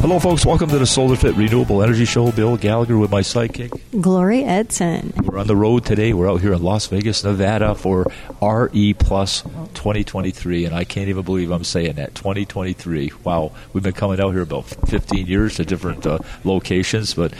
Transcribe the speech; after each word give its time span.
Hello, 0.00 0.18
folks. 0.18 0.46
Welcome 0.46 0.70
to 0.70 0.78
the 0.78 0.86
Solar 0.86 1.14
Fit 1.14 1.36
Renewable 1.36 1.82
Energy 1.82 2.06
Show. 2.06 2.32
Bill 2.32 2.56
Gallagher 2.56 2.96
with 2.96 3.10
my 3.10 3.20
sidekick. 3.20 3.78
Gloria 4.00 4.46
Edson. 4.46 5.12
We're 5.22 5.38
on 5.38 5.46
the 5.46 5.54
road 5.54 5.84
today. 5.84 6.14
We're 6.14 6.30
out 6.30 6.40
here 6.40 6.54
in 6.54 6.62
Las 6.62 6.86
Vegas, 6.86 7.22
Nevada 7.22 7.74
for 7.74 8.10
RE 8.40 8.94
Plus 8.94 9.42
2023, 9.42 10.64
and 10.64 10.74
I 10.74 10.84
can't 10.84 11.10
even 11.10 11.22
believe 11.22 11.50
I'm 11.50 11.64
saying 11.64 11.96
that 11.96 12.14
2023. 12.14 13.12
Wow, 13.24 13.52
we've 13.74 13.82
been 13.82 13.92
coming 13.92 14.18
out 14.20 14.30
here 14.30 14.40
about 14.40 14.64
15 14.64 15.26
years 15.26 15.56
to 15.56 15.66
different 15.66 16.06
uh, 16.06 16.20
locations, 16.44 17.12
but 17.12 17.34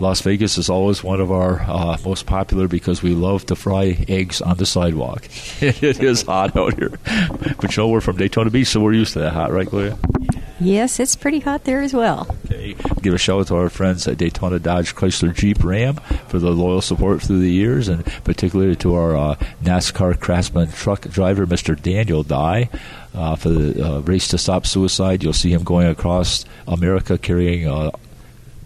Las 0.00 0.20
Vegas 0.22 0.58
is 0.58 0.68
always 0.68 1.04
one 1.04 1.20
of 1.20 1.30
our 1.30 1.60
uh, 1.60 1.96
most 2.04 2.26
popular 2.26 2.66
because 2.66 3.04
we 3.04 3.14
love 3.14 3.46
to 3.46 3.54
fry 3.54 4.04
eggs 4.08 4.42
on 4.42 4.56
the 4.56 4.66
sidewalk. 4.66 5.28
it 5.60 6.02
is 6.02 6.22
hot 6.22 6.56
out 6.56 6.76
here, 6.76 6.90
but 7.60 7.76
you 7.76 7.80
know 7.80 7.88
we're 7.88 8.00
from 8.00 8.16
Daytona 8.16 8.50
Beach, 8.50 8.66
so 8.66 8.80
we're 8.80 8.94
used 8.94 9.12
to 9.12 9.20
that 9.20 9.32
hot, 9.32 9.52
right, 9.52 9.68
Gloria? 9.68 9.96
Yes, 10.60 11.00
it's 11.00 11.16
pretty 11.16 11.40
hot 11.40 11.64
there 11.64 11.80
as 11.80 11.94
well. 11.94 12.26
Okay. 12.44 12.74
Give 13.00 13.14
a 13.14 13.18
shout 13.18 13.40
out 13.40 13.46
to 13.46 13.56
our 13.56 13.70
friends 13.70 14.06
at 14.06 14.18
Daytona 14.18 14.58
Dodge 14.58 14.94
Chrysler 14.94 15.34
Jeep 15.34 15.64
Ram 15.64 15.96
for 16.28 16.38
the 16.38 16.50
loyal 16.50 16.82
support 16.82 17.22
through 17.22 17.40
the 17.40 17.50
years, 17.50 17.88
and 17.88 18.04
particularly 18.24 18.76
to 18.76 18.94
our 18.94 19.16
uh, 19.16 19.34
NASCAR 19.62 20.20
Craftsman 20.20 20.70
truck 20.70 21.02
driver, 21.08 21.46
Mr. 21.46 21.80
Daniel 21.80 22.22
Dye. 22.22 22.68
Uh, 23.14 23.34
for 23.34 23.48
the 23.48 23.84
uh, 23.84 24.00
race 24.00 24.28
to 24.28 24.38
stop 24.38 24.66
suicide, 24.66 25.22
you'll 25.22 25.32
see 25.32 25.52
him 25.52 25.64
going 25.64 25.86
across 25.88 26.44
America 26.68 27.16
carrying 27.18 27.66
uh, 27.66 27.90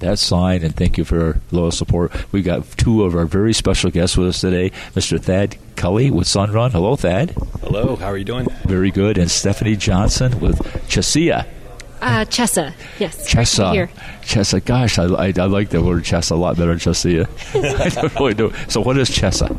that 0.01 0.19
sign, 0.19 0.62
and 0.62 0.75
thank 0.77 0.98
you 0.98 1.05
for 1.05 1.17
your 1.17 1.41
loyal 1.51 1.70
support. 1.70 2.12
We've 2.33 2.45
got 2.45 2.69
two 2.77 3.05
of 3.05 3.15
our 3.15 3.25
very 3.25 3.53
special 3.53 3.91
guests 3.91 4.17
with 4.17 4.29
us 4.29 4.41
today, 4.41 4.70
Mr. 4.95 5.20
Thad 5.20 5.56
Culley 5.77 6.11
with 6.11 6.27
Sunrun. 6.27 6.73
Hello, 6.73 6.97
Thad. 6.97 7.31
Hello, 7.62 7.97
how 7.97 8.09
are 8.09 8.19
you 8.19 8.25
doing? 8.25 8.48
Very 8.65 8.91
good. 8.91 9.17
And 9.17 9.31
Stephanie 9.31 9.77
Johnson 9.77 10.41
with 10.41 10.59
Chesia. 10.89 11.47
Uh, 12.05 12.24
Chessa, 12.27 12.74
yes. 12.98 13.33
Chessa. 13.33 13.72
Here. 13.72 13.88
Chessa. 14.20 14.62
Gosh, 14.62 14.98
I, 14.98 15.05
I, 15.05 15.27
I 15.28 15.47
like 15.47 15.70
the 15.70 15.83
word 15.83 16.02
Chessa 16.02 16.33
a 16.33 16.34
lot 16.34 16.58
better 16.58 16.77
than 16.77 16.78
Chesia. 16.78 17.27
I 17.80 17.88
don't 17.88 18.14
really 18.16 18.34
do. 18.34 18.52
So, 18.69 18.83
what 18.83 18.98
is 18.98 19.08
Chessa? 19.08 19.58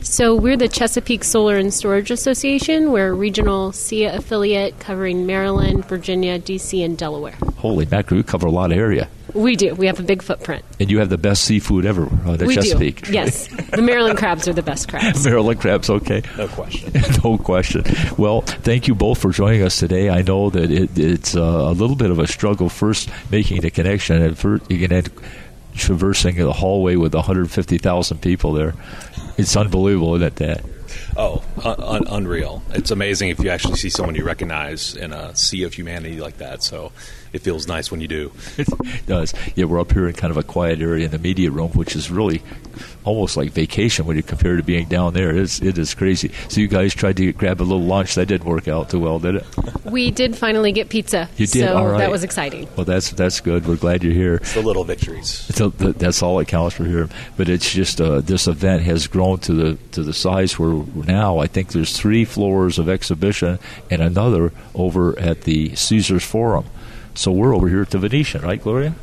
So 0.00 0.34
we're 0.34 0.56
the 0.56 0.68
Chesapeake 0.68 1.22
Solar 1.22 1.58
and 1.58 1.72
Storage 1.72 2.10
Association. 2.10 2.92
We're 2.92 3.08
a 3.08 3.12
regional 3.12 3.72
SEIA 3.72 4.14
affiliate 4.16 4.80
covering 4.80 5.26
Maryland, 5.26 5.84
Virginia, 5.84 6.38
D.C., 6.38 6.82
and 6.82 6.96
Delaware. 6.96 7.36
Holy 7.58 7.86
mackerel, 7.86 8.18
you 8.18 8.24
cover 8.24 8.46
a 8.46 8.50
lot 8.50 8.72
of 8.72 8.78
area. 8.78 9.08
We 9.34 9.56
do. 9.56 9.74
We 9.74 9.86
have 9.86 9.98
a 9.98 10.02
big 10.02 10.22
footprint. 10.22 10.64
And 10.78 10.90
you 10.90 10.98
have 10.98 11.08
the 11.08 11.18
best 11.18 11.44
seafood 11.44 11.86
ever, 11.86 12.08
uh, 12.26 12.36
the 12.36 12.46
we 12.46 12.54
Chesapeake. 12.54 13.06
do. 13.06 13.12
Yes. 13.12 13.48
The 13.70 13.82
Maryland 13.82 14.18
crabs 14.18 14.46
are 14.48 14.52
the 14.52 14.62
best 14.62 14.88
crabs. 14.88 15.24
Maryland 15.24 15.60
crabs, 15.60 15.88
okay. 15.88 16.22
No 16.36 16.48
question. 16.48 16.92
no 17.24 17.38
question. 17.38 17.84
Well, 18.18 18.42
thank 18.42 18.88
you 18.88 18.94
both 18.94 19.18
for 19.20 19.30
joining 19.30 19.62
us 19.62 19.78
today. 19.78 20.10
I 20.10 20.22
know 20.22 20.50
that 20.50 20.70
it, 20.70 20.98
it's 20.98 21.34
uh, 21.34 21.40
a 21.40 21.72
little 21.72 21.96
bit 21.96 22.10
of 22.10 22.18
a 22.18 22.26
struggle 22.26 22.68
first 22.68 23.08
making 23.30 23.62
the 23.62 23.70
connection 23.70 24.20
and 24.20 24.36
first, 24.38 24.70
you 24.70 24.78
can 24.78 24.92
end 24.92 25.10
traversing 25.74 26.36
the 26.36 26.52
hallway 26.52 26.96
with 26.96 27.14
150,000 27.14 28.18
people 28.20 28.52
there. 28.52 28.74
It's 29.38 29.56
unbelievable, 29.56 30.14
isn't 30.16 30.26
it, 30.26 30.36
that? 30.36 30.64
Oh, 31.16 31.42
un- 31.64 31.80
un- 31.80 32.06
unreal! 32.08 32.62
It's 32.70 32.90
amazing 32.90 33.30
if 33.30 33.40
you 33.40 33.48
actually 33.48 33.76
see 33.76 33.88
someone 33.88 34.14
you 34.14 34.24
recognize 34.24 34.94
in 34.94 35.12
a 35.12 35.34
sea 35.34 35.62
of 35.62 35.72
humanity 35.72 36.20
like 36.20 36.38
that. 36.38 36.62
So 36.62 36.92
it 37.32 37.40
feels 37.40 37.66
nice 37.66 37.90
when 37.90 38.00
you 38.00 38.08
do. 38.08 38.32
It 38.92 39.06
does. 39.06 39.34
Yeah, 39.56 39.64
we're 39.64 39.80
up 39.80 39.92
here 39.92 40.06
in 40.06 40.14
kind 40.14 40.30
of 40.30 40.36
a 40.36 40.42
quiet 40.42 40.80
area 40.80 41.06
in 41.06 41.10
the 41.10 41.18
media 41.18 41.50
room, 41.50 41.70
which 41.72 41.96
is 41.96 42.10
really 42.10 42.42
almost 43.04 43.36
like 43.36 43.50
vacation 43.50 44.06
when 44.06 44.16
you 44.16 44.22
compare 44.22 44.56
to 44.56 44.62
being 44.62 44.86
down 44.86 45.14
there. 45.14 45.30
It 45.30 45.36
is, 45.36 45.60
it 45.60 45.78
is 45.78 45.94
crazy. 45.94 46.30
So 46.48 46.60
you 46.60 46.68
guys 46.68 46.94
tried 46.94 47.16
to 47.16 47.32
grab 47.32 47.60
a 47.60 47.64
little 47.64 47.82
lunch. 47.82 48.14
That 48.14 48.26
didn't 48.26 48.46
work 48.46 48.68
out 48.68 48.90
too 48.90 49.00
well, 49.00 49.18
did 49.18 49.36
it? 49.36 49.46
We 49.84 50.10
did 50.10 50.36
finally 50.36 50.72
get 50.72 50.88
pizza. 50.88 51.28
You 51.36 51.46
did? 51.46 51.66
So 51.66 51.76
All 51.76 51.86
right. 51.88 51.98
that 51.98 52.10
was 52.10 52.22
exciting. 52.24 52.68
Well, 52.76 52.84
that's 52.84 53.10
that's 53.10 53.40
good. 53.40 53.66
We're 53.66 53.76
glad 53.76 54.02
you're 54.04 54.12
here. 54.12 54.34
It's 54.36 54.54
the 54.54 54.62
little 54.62 54.84
victories. 54.84 55.28
So 55.30 55.70
th- 55.70 55.96
that's 55.96 56.22
all 56.22 56.38
that 56.38 56.48
counts 56.48 56.76
for 56.76 56.84
here. 56.84 57.08
But 57.36 57.48
it's 57.48 57.72
just 57.72 58.00
uh, 58.00 58.20
this 58.20 58.46
event 58.46 58.82
has 58.82 59.06
grown 59.06 59.38
to 59.40 59.52
the 59.52 59.78
to 59.92 60.02
the 60.02 60.12
size 60.12 60.58
where 60.58 60.84
now 60.94 61.38
I 61.38 61.46
think 61.46 61.72
there's 61.72 61.96
three 61.96 62.24
floors 62.24 62.78
of 62.78 62.88
exhibition 62.88 63.58
and 63.90 64.02
another 64.02 64.52
over 64.74 65.18
at 65.18 65.42
the 65.42 65.74
Caesars 65.74 66.24
Forum. 66.24 66.66
So 67.14 67.30
we're 67.32 67.54
over 67.54 67.68
here 67.68 67.82
at 67.82 67.90
the 67.90 67.98
Venetian, 67.98 68.42
right, 68.42 68.62
Gloria? 68.62 68.94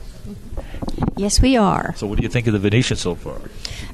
Yes, 1.16 1.42
we 1.42 1.58
are. 1.58 1.94
So 1.98 2.08
what 2.08 2.18
do 2.18 2.24
you 2.24 2.30
think 2.30 2.48
of 2.48 2.54
the 2.54 2.60
Venetian 2.60 2.98
so 2.98 3.16
far? 3.16 3.40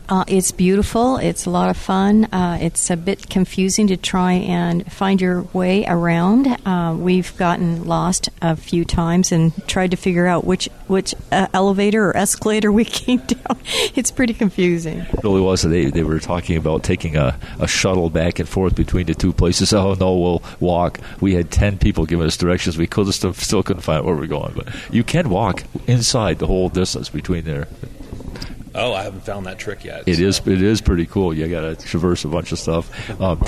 Uh, 0.08 0.24
it's 0.28 0.52
beautiful. 0.52 1.18
It's 1.18 1.46
a 1.46 1.50
lot 1.50 1.70
of 1.70 1.78
fun. 1.78 2.26
Uh, 2.26 2.60
it's 2.62 2.90
a 2.90 2.98
bit 2.98 3.30
confusing 3.30 3.88
to 3.88 3.98
try 3.98 4.34
and 4.34 4.92
find 4.92 5.20
your 5.20 5.44
way 5.54 5.86
around. 5.88 6.48
Uh, 6.66 6.96
we've 6.98 7.36
gotten 7.38 7.86
lost 7.86 8.30
a 8.42 8.56
few 8.56 8.86
times 8.86 9.32
and 9.32 9.52
tried 9.68 9.92
to 9.92 9.98
figure 9.98 10.28
out 10.28 10.46
which 10.46 10.70
which 10.88 11.16
uh, 11.32 11.48
elevator 11.54 12.10
or 12.10 12.16
escalator 12.16 12.72
we 12.72 12.86
came 13.04 13.20
down. 13.20 13.60
It's 13.96 14.12
pretty 14.12 14.34
confusing. 14.34 15.00
It 15.00 15.24
really 15.24 15.42
was. 15.42 15.64
They 15.64 15.86
they 15.86 16.04
were 16.04 16.20
talking 16.20 16.58
about 16.58 16.84
taking 16.84 17.16
a, 17.18 17.40
a 17.60 17.68
shuttle 17.68 18.10
back 18.12 18.38
and 18.40 18.48
forth 18.48 18.76
between 18.76 19.08
the 19.08 19.16
two 19.16 19.34
places. 19.34 19.74
Oh 19.86 19.94
no, 19.94 20.18
we'll 20.18 20.44
walk. 20.60 21.00
We 21.20 21.36
had 21.36 21.52
ten 21.52 21.78
people 21.78 22.06
giving 22.06 22.26
us 22.26 22.38
directions. 22.38 22.78
We 22.78 22.88
could 22.88 23.14
still, 23.14 23.34
still 23.34 23.62
couldn't 23.62 23.84
find 23.84 24.04
where 24.04 24.16
we're 24.16 24.26
going. 24.26 24.54
But 24.56 24.74
you 24.92 25.04
can 25.04 25.30
walk 25.30 25.64
inside 25.86 26.40
the 26.40 26.48
whole 26.48 26.70
distance 26.70 27.10
between 27.10 27.44
there. 27.44 27.68
Oh, 28.76 28.94
I 28.94 29.04
haven't 29.04 29.22
found 29.24 29.46
that 29.46 29.58
trick 29.58 29.84
yet. 29.84 30.04
It 30.06 30.18
so- 30.18 30.24
is. 30.24 30.42
It 30.46 30.62
is 30.62 30.82
pretty 30.82 31.06
cool. 31.06 31.34
You 31.34 31.48
got 31.48 31.62
to 31.62 31.76
traverse 31.76 32.26
a 32.26 32.28
bunch 32.28 32.52
of 32.52 32.60
stuff. 32.60 33.10
Um, 33.22 33.42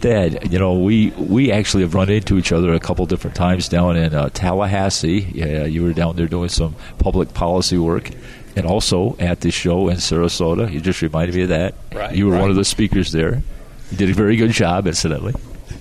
Thad, 0.00 0.52
you 0.52 0.58
know, 0.58 0.74
we 0.74 1.10
we 1.12 1.50
actually 1.50 1.82
have 1.82 1.94
run 1.94 2.10
into 2.10 2.36
each 2.36 2.52
other 2.52 2.74
a 2.74 2.80
couple 2.80 3.06
different 3.06 3.34
times 3.36 3.68
down 3.68 3.96
in 3.96 4.14
uh, 4.14 4.28
Tallahassee. 4.28 5.26
Yeah, 5.32 5.64
you 5.64 5.82
were 5.82 5.94
down 5.94 6.16
there 6.16 6.26
doing 6.26 6.50
some 6.50 6.76
public 6.98 7.32
policy 7.32 7.78
work, 7.78 8.10
and 8.54 8.66
also 8.66 9.16
at 9.18 9.40
the 9.40 9.50
show 9.50 9.88
in 9.88 9.96
Sarasota. 9.96 10.70
You 10.70 10.80
just 10.80 11.00
reminded 11.00 11.34
me 11.34 11.42
of 11.44 11.48
that. 11.48 11.74
Right, 11.94 12.14
You 12.14 12.28
were 12.28 12.38
one 12.38 12.50
of 12.50 12.56
the 12.56 12.64
speakers 12.66 13.12
there. 13.12 13.42
You 13.90 13.96
did 13.96 14.10
a 14.10 14.14
very 14.14 14.36
good 14.36 14.50
job, 14.50 14.86
incidentally. 14.86 15.32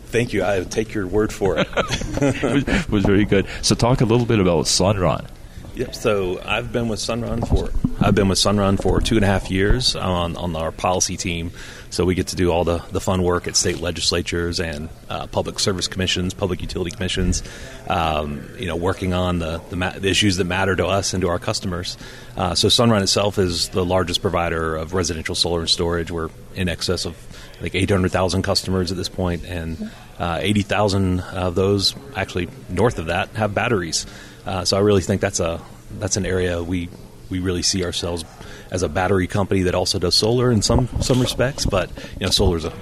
Thank 0.07 0.31
you. 0.31 0.45
I 0.45 0.63
take 0.63 0.93
your 0.93 1.07
word 1.07 1.33
for 1.33 1.57
it. 1.57 1.67
it 1.75 2.67
was, 2.67 2.87
was 2.89 3.03
very 3.03 3.25
good. 3.25 3.47
So, 3.61 3.73
talk 3.75 4.01
a 4.01 4.05
little 4.05 4.27
bit 4.27 4.39
about 4.39 4.65
Sunrun. 4.65 5.27
Yep. 5.75 5.95
So 5.95 6.39
I've 6.45 6.71
been 6.71 6.87
with 6.87 6.99
Sunrun 6.99 7.47
for 7.47 7.71
I've 7.99 8.13
been 8.13 8.27
with 8.27 8.37
Sunrun 8.37 8.79
for 8.79 9.01
two 9.01 9.15
and 9.15 9.23
a 9.23 9.27
half 9.27 9.49
years 9.49 9.95
on 9.95 10.35
on 10.35 10.55
our 10.55 10.71
policy 10.71 11.17
team. 11.17 11.51
So 11.89 12.05
we 12.05 12.15
get 12.15 12.27
to 12.27 12.35
do 12.35 12.51
all 12.51 12.63
the, 12.63 12.79
the 12.91 12.99
fun 12.99 13.21
work 13.21 13.47
at 13.47 13.55
state 13.55 13.79
legislatures 13.79 14.59
and 14.59 14.89
uh, 15.09 15.27
public 15.27 15.59
service 15.59 15.87
commissions, 15.87 16.33
public 16.33 16.61
utility 16.61 16.91
commissions. 16.91 17.43
Um, 17.87 18.49
you 18.57 18.67
know, 18.67 18.75
working 18.75 19.13
on 19.13 19.39
the 19.39 19.61
the, 19.69 19.75
ma- 19.75 19.97
the 19.97 20.09
issues 20.09 20.37
that 20.37 20.45
matter 20.45 20.75
to 20.75 20.85
us 20.85 21.13
and 21.13 21.21
to 21.21 21.29
our 21.29 21.39
customers. 21.39 21.97
Uh, 22.37 22.53
so 22.53 22.67
Sunrun 22.67 23.01
itself 23.01 23.39
is 23.39 23.69
the 23.69 23.85
largest 23.85 24.21
provider 24.21 24.75
of 24.75 24.93
residential 24.93 25.33
solar 25.33 25.61
and 25.61 25.69
storage. 25.69 26.11
We're 26.11 26.29
in 26.55 26.69
excess 26.69 27.05
of 27.05 27.15
Think 27.59 27.75
800,000 27.75 28.41
customers 28.41 28.91
at 28.91 28.97
this 28.97 29.09
point, 29.09 29.45
and 29.45 29.91
uh, 30.19 30.39
80,000 30.41 31.21
of 31.21 31.55
those, 31.55 31.95
actually 32.15 32.49
north 32.69 32.99
of 32.99 33.05
that, 33.07 33.29
have 33.29 33.53
batteries. 33.53 34.05
Uh, 34.45 34.65
so 34.65 34.75
I 34.77 34.81
really 34.81 35.01
think 35.01 35.21
that's 35.21 35.39
a 35.39 35.61
that's 35.99 36.17
an 36.17 36.25
area 36.25 36.61
we 36.61 36.89
we 37.29 37.39
really 37.39 37.61
see 37.61 37.85
ourselves 37.85 38.25
as 38.71 38.83
a 38.83 38.89
battery 38.89 39.27
company 39.27 39.63
that 39.63 39.75
also 39.75 39.99
does 39.99 40.15
solar 40.15 40.51
in 40.51 40.61
some 40.61 40.89
some 41.01 41.21
respects. 41.21 41.65
But 41.65 41.89
you 42.19 42.25
know, 42.25 42.31
solar 42.31 42.57
is 42.57 42.65
a 42.65 42.73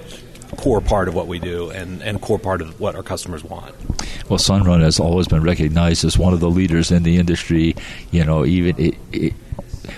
core 0.56 0.80
part 0.80 1.08
of 1.08 1.14
what 1.14 1.26
we 1.26 1.38
do 1.38 1.70
and 1.70 2.02
and 2.02 2.20
core 2.20 2.38
part 2.38 2.60
of 2.60 2.80
what 2.80 2.94
our 2.94 3.02
customers 3.02 3.44
want. 3.44 3.74
Well, 4.28 4.38
Sunrun 4.38 4.80
has 4.82 4.98
always 4.98 5.28
been 5.28 5.42
recognized 5.42 6.04
as 6.04 6.18
one 6.18 6.32
of 6.32 6.40
the 6.40 6.50
leaders 6.50 6.90
in 6.90 7.02
the 7.02 7.16
industry. 7.16 7.76
You 8.10 8.24
know, 8.24 8.44
even 8.44 8.78
it, 8.78 8.94
it, 9.12 9.34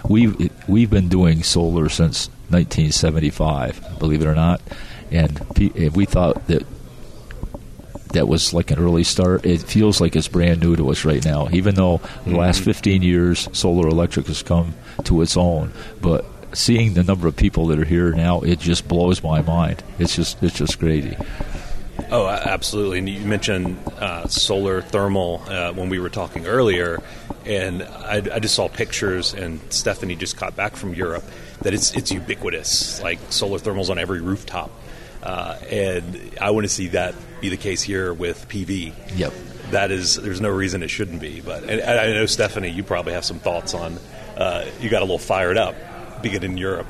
we've 0.08 0.50
we've 0.68 0.90
been 0.90 1.08
doing 1.08 1.42
solar 1.42 1.88
since 1.88 2.28
1975, 2.48 3.98
believe 3.98 4.22
it 4.22 4.26
or 4.26 4.34
not, 4.34 4.60
and 5.10 5.40
and 5.58 5.96
we 5.96 6.04
thought 6.04 6.46
that 6.48 6.64
that 8.14 8.28
was 8.28 8.54
like 8.54 8.70
an 8.70 8.78
early 8.78 9.04
start. 9.04 9.44
It 9.44 9.62
feels 9.62 10.00
like 10.00 10.16
it's 10.16 10.28
brand 10.28 10.60
new 10.60 10.76
to 10.76 10.90
us 10.90 11.04
right 11.04 11.24
now, 11.24 11.48
even 11.50 11.74
though 11.74 11.98
the 11.98 12.30
mm-hmm. 12.30 12.36
last 12.36 12.62
15 12.62 13.02
years 13.02 13.48
solar 13.52 13.88
electric 13.88 14.26
has 14.28 14.42
come 14.42 14.74
to 15.04 15.20
its 15.20 15.36
own. 15.36 15.72
But 16.00 16.24
seeing 16.56 16.94
the 16.94 17.02
number 17.02 17.26
of 17.26 17.36
people 17.36 17.66
that 17.66 17.78
are 17.78 17.84
here 17.84 18.12
now, 18.12 18.40
it 18.40 18.60
just 18.60 18.88
blows 18.88 19.22
my 19.22 19.42
mind. 19.42 19.82
It's 19.98 20.16
just 20.16 20.42
it's 20.42 20.56
just 20.56 20.78
crazy. 20.78 21.16
Oh, 22.10 22.26
absolutely. 22.26 22.98
And 22.98 23.08
you 23.08 23.20
mentioned 23.20 23.78
uh, 23.98 24.26
solar 24.28 24.82
thermal 24.82 25.42
uh, 25.46 25.72
when 25.72 25.88
we 25.88 25.98
were 25.98 26.10
talking 26.10 26.46
earlier, 26.46 27.02
and 27.44 27.82
I, 27.82 28.16
I 28.16 28.38
just 28.38 28.54
saw 28.54 28.68
pictures, 28.68 29.34
and 29.34 29.60
Stephanie 29.72 30.16
just 30.16 30.36
got 30.36 30.56
back 30.56 30.76
from 30.76 30.94
Europe, 30.94 31.24
that 31.62 31.74
it's 31.74 31.94
it's 31.94 32.10
ubiquitous. 32.10 33.02
Like 33.02 33.18
solar 33.30 33.58
thermals 33.58 33.90
on 33.90 33.98
every 33.98 34.20
rooftop, 34.20 34.70
uh, 35.22 35.56
and 35.70 36.32
I 36.40 36.50
want 36.50 36.64
to 36.64 36.68
see 36.68 36.88
that 36.88 37.14
be 37.40 37.48
the 37.48 37.56
case 37.56 37.82
here 37.82 38.12
with 38.12 38.48
PV. 38.48 38.92
Yep. 39.16 39.32
That 39.70 39.90
is, 39.90 40.16
there's 40.16 40.40
no 40.40 40.50
reason 40.50 40.82
it 40.82 40.88
shouldn't 40.88 41.20
be. 41.20 41.40
But 41.40 41.64
and 41.64 41.82
I 41.82 42.12
know 42.12 42.26
Stephanie, 42.26 42.70
you 42.70 42.82
probably 42.82 43.14
have 43.14 43.24
some 43.24 43.38
thoughts 43.38 43.74
on. 43.74 43.98
Uh, 44.36 44.66
you 44.80 44.90
got 44.90 45.00
a 45.00 45.04
little 45.04 45.18
fired 45.18 45.56
up 45.56 45.74
being 46.22 46.42
in 46.42 46.56
Europe 46.56 46.86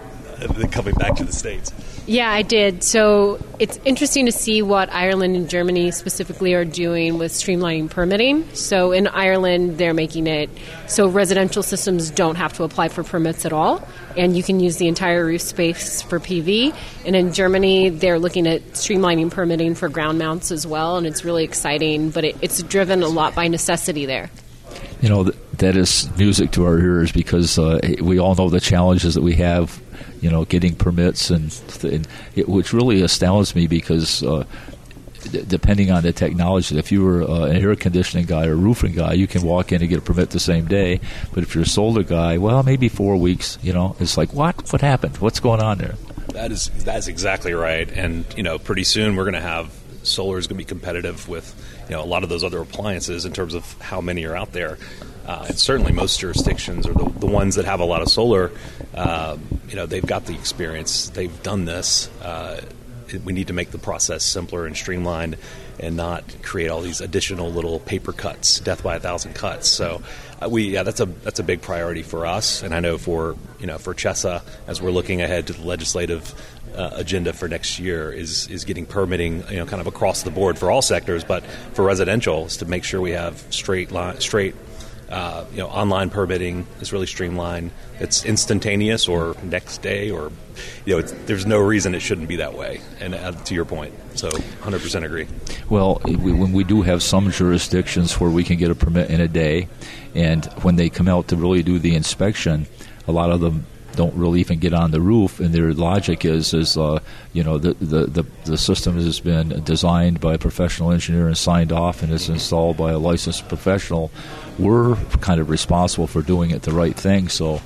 coming 0.70 0.94
back 0.94 1.14
to 1.16 1.24
the 1.24 1.32
states. 1.32 1.72
Yeah, 2.06 2.30
I 2.30 2.42
did. 2.42 2.84
So 2.84 3.42
it's 3.58 3.78
interesting 3.86 4.26
to 4.26 4.32
see 4.32 4.60
what 4.60 4.92
Ireland 4.92 5.36
and 5.36 5.48
Germany 5.48 5.90
specifically 5.90 6.52
are 6.52 6.64
doing 6.64 7.16
with 7.18 7.32
streamlining 7.32 7.88
permitting. 7.88 8.46
So 8.54 8.92
in 8.92 9.06
Ireland, 9.06 9.78
they're 9.78 9.94
making 9.94 10.26
it 10.26 10.50
so 10.86 11.08
residential 11.08 11.62
systems 11.62 12.10
don't 12.10 12.34
have 12.34 12.52
to 12.54 12.64
apply 12.64 12.88
for 12.88 13.04
permits 13.04 13.46
at 13.46 13.54
all, 13.54 13.86
and 14.18 14.36
you 14.36 14.42
can 14.42 14.60
use 14.60 14.76
the 14.76 14.86
entire 14.86 15.24
roof 15.24 15.40
space 15.40 16.02
for 16.02 16.20
PV. 16.20 16.76
And 17.06 17.16
in 17.16 17.32
Germany, 17.32 17.88
they're 17.88 18.18
looking 18.18 18.46
at 18.46 18.62
streamlining 18.72 19.30
permitting 19.30 19.74
for 19.74 19.88
ground 19.88 20.18
mounts 20.18 20.50
as 20.50 20.66
well, 20.66 20.98
and 20.98 21.06
it's 21.06 21.24
really 21.24 21.44
exciting. 21.44 22.10
But 22.10 22.24
it, 22.24 22.36
it's 22.42 22.62
driven 22.62 23.02
a 23.02 23.08
lot 23.08 23.34
by 23.34 23.48
necessity 23.48 24.04
there. 24.04 24.30
You 25.00 25.08
know, 25.08 25.24
that 25.58 25.76
is 25.76 26.10
music 26.16 26.50
to 26.52 26.64
our 26.64 26.78
ears 26.78 27.12
because 27.12 27.58
uh, 27.58 27.80
we 28.00 28.18
all 28.18 28.34
know 28.34 28.48
the 28.48 28.60
challenges 28.60 29.14
that 29.14 29.22
we 29.22 29.34
have 29.34 29.80
you 30.24 30.30
know, 30.30 30.46
getting 30.46 30.74
permits, 30.74 31.28
and, 31.28 31.54
and 31.82 32.08
it, 32.34 32.48
which 32.48 32.72
really 32.72 33.02
astounds 33.02 33.54
me 33.54 33.66
because. 33.66 34.22
Uh, 34.22 34.44
depending 35.48 35.90
on 35.90 36.02
the 36.02 36.12
technology. 36.12 36.76
If 36.78 36.92
you 36.92 37.02
were 37.02 37.22
uh, 37.22 37.46
an 37.46 37.56
air 37.56 37.74
conditioning 37.76 38.26
guy 38.26 38.44
or 38.44 38.52
a 38.52 38.56
roofing 38.56 38.92
guy, 38.92 39.14
you 39.14 39.26
can 39.26 39.40
walk 39.40 39.72
in 39.72 39.80
and 39.80 39.88
get 39.88 39.98
a 39.98 40.02
permit 40.02 40.28
the 40.28 40.38
same 40.38 40.66
day. 40.66 41.00
But 41.32 41.44
if 41.44 41.54
you're 41.54 41.64
a 41.64 41.66
solar 41.66 42.02
guy, 42.02 42.36
well, 42.36 42.62
maybe 42.62 42.90
four 42.90 43.16
weeks. 43.16 43.58
You 43.62 43.72
know, 43.72 43.96
it's 44.00 44.18
like 44.18 44.34
what? 44.34 44.70
What 44.70 44.82
happened? 44.82 45.16
What's 45.16 45.40
going 45.40 45.62
on 45.62 45.78
there? 45.78 45.94
That 46.34 46.52
is 46.52 46.66
that's 46.84 47.08
exactly 47.08 47.54
right. 47.54 47.90
And 47.90 48.26
you 48.36 48.42
know, 48.42 48.58
pretty 48.58 48.84
soon 48.84 49.16
we're 49.16 49.24
going 49.24 49.32
to 49.32 49.40
have 49.40 49.72
solar 50.02 50.36
is 50.36 50.46
going 50.46 50.58
to 50.58 50.62
be 50.62 50.68
competitive 50.68 51.26
with 51.26 51.54
you 51.88 51.96
know 51.96 52.04
a 52.04 52.04
lot 52.04 52.22
of 52.22 52.28
those 52.28 52.44
other 52.44 52.60
appliances 52.60 53.24
in 53.24 53.32
terms 53.32 53.54
of 53.54 53.80
how 53.80 54.02
many 54.02 54.26
are 54.26 54.36
out 54.36 54.52
there. 54.52 54.76
Uh, 55.26 55.46
and 55.48 55.58
certainly 55.58 55.92
most 55.92 56.20
jurisdictions, 56.20 56.86
or 56.86 56.92
the, 56.92 57.08
the, 57.20 57.26
ones 57.26 57.54
that 57.54 57.64
have 57.64 57.80
a 57.80 57.84
lot 57.84 58.02
of 58.02 58.08
solar, 58.08 58.50
uh, 58.94 59.36
you 59.68 59.74
know, 59.74 59.86
they've 59.86 60.04
got 60.04 60.26
the 60.26 60.34
experience, 60.34 61.08
they've 61.10 61.42
done 61.42 61.64
this. 61.64 62.10
Uh, 62.20 62.60
we 63.24 63.32
need 63.32 63.46
to 63.46 63.52
make 63.52 63.70
the 63.70 63.78
process 63.78 64.22
simpler 64.22 64.66
and 64.66 64.76
streamlined, 64.76 65.36
and 65.78 65.96
not 65.96 66.24
create 66.42 66.68
all 66.68 66.80
these 66.80 67.00
additional 67.00 67.50
little 67.50 67.80
paper 67.80 68.12
cuts, 68.12 68.60
death 68.60 68.82
by 68.82 68.96
a 68.96 69.00
thousand 69.00 69.34
cuts. 69.34 69.68
So, 69.68 70.02
uh, 70.42 70.48
we 70.48 70.64
yeah, 70.64 70.82
that's 70.82 71.00
a 71.00 71.06
that's 71.06 71.38
a 71.38 71.42
big 71.42 71.62
priority 71.62 72.02
for 72.02 72.26
us, 72.26 72.62
and 72.62 72.74
I 72.74 72.80
know 72.80 72.98
for 72.98 73.36
you 73.60 73.66
know 73.66 73.78
for 73.78 73.94
CHESA 73.94 74.42
as 74.66 74.80
we're 74.80 74.90
looking 74.90 75.22
ahead 75.22 75.46
to 75.48 75.52
the 75.52 75.62
legislative 75.62 76.34
uh, 76.76 76.90
agenda 76.94 77.32
for 77.32 77.48
next 77.48 77.78
year 77.78 78.12
is 78.12 78.48
is 78.48 78.64
getting 78.64 78.86
permitting, 78.86 79.44
you 79.48 79.56
know, 79.56 79.66
kind 79.66 79.80
of 79.80 79.86
across 79.86 80.22
the 80.22 80.30
board 80.30 80.58
for 80.58 80.70
all 80.70 80.82
sectors, 80.82 81.24
but 81.24 81.44
for 81.72 81.84
residential 81.84 82.46
is 82.46 82.58
to 82.58 82.66
make 82.66 82.84
sure 82.84 83.00
we 83.00 83.12
have 83.12 83.44
straight 83.50 83.92
line, 83.92 84.20
straight 84.20 84.54
uh, 85.10 85.44
you 85.52 85.58
know, 85.58 85.68
online 85.68 86.10
permitting 86.10 86.66
is 86.80 86.92
really 86.92 87.06
streamlined. 87.06 87.70
It's 88.00 88.24
instantaneous 88.24 89.08
or 89.08 89.36
next 89.42 89.82
day, 89.82 90.10
or 90.10 90.32
you 90.84 90.96
know, 90.96 91.02
there's 91.02 91.46
no 91.46 91.58
reason 91.58 91.94
it 91.94 92.00
shouldn't 92.00 92.28
be 92.28 92.36
that 92.36 92.54
way. 92.54 92.80
And 93.00 93.14
uh, 93.14 93.32
to 93.32 93.54
your 93.54 93.64
point, 93.64 93.94
so 94.14 94.30
100% 94.30 95.04
agree. 95.04 95.26
Well, 95.68 96.00
we, 96.04 96.32
when 96.32 96.52
we 96.52 96.64
do 96.64 96.82
have 96.82 97.02
some 97.02 97.30
jurisdictions 97.30 98.18
where 98.18 98.30
we 98.30 98.44
can 98.44 98.56
get 98.56 98.70
a 98.70 98.74
permit 98.74 99.10
in 99.10 99.20
a 99.20 99.28
day, 99.28 99.68
and 100.14 100.44
when 100.62 100.76
they 100.76 100.88
come 100.88 101.08
out 101.08 101.28
to 101.28 101.36
really 101.36 101.62
do 101.62 101.78
the 101.78 101.94
inspection, 101.94 102.66
a 103.06 103.12
lot 103.12 103.30
of 103.30 103.40
them 103.40 103.66
don't 103.94 104.14
really 104.14 104.40
even 104.40 104.58
get 104.58 104.74
on 104.74 104.90
the 104.90 105.00
roof, 105.00 105.40
and 105.40 105.54
their 105.54 105.72
logic 105.72 106.24
is 106.24 106.54
is 106.54 106.76
uh, 106.76 107.00
you 107.32 107.42
know 107.42 107.58
the, 107.58 107.74
the, 107.74 108.06
the 108.06 108.22
the 108.44 108.58
system 108.58 108.94
has 108.94 109.20
been 109.20 109.62
designed 109.64 110.20
by 110.20 110.34
a 110.34 110.38
professional 110.38 110.92
engineer 110.92 111.26
and 111.26 111.36
signed 111.36 111.72
off, 111.72 112.02
and 112.02 112.12
is 112.12 112.28
installed 112.28 112.76
by 112.76 112.92
a 112.92 112.98
licensed 112.98 113.48
professional. 113.48 114.10
We're 114.58 114.96
kind 115.20 115.40
of 115.40 115.50
responsible 115.50 116.06
for 116.06 116.22
doing 116.22 116.50
it 116.50 116.62
the 116.62 116.72
right 116.72 116.94
thing, 116.94 117.28
so 117.28 117.60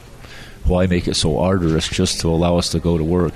why 0.64 0.86
make 0.86 1.08
it 1.08 1.14
so 1.14 1.38
arduous 1.38 1.88
just 1.88 2.20
to 2.20 2.28
allow 2.28 2.58
us 2.58 2.70
to 2.70 2.80
go 2.80 2.98
to 2.98 3.04
work? 3.04 3.32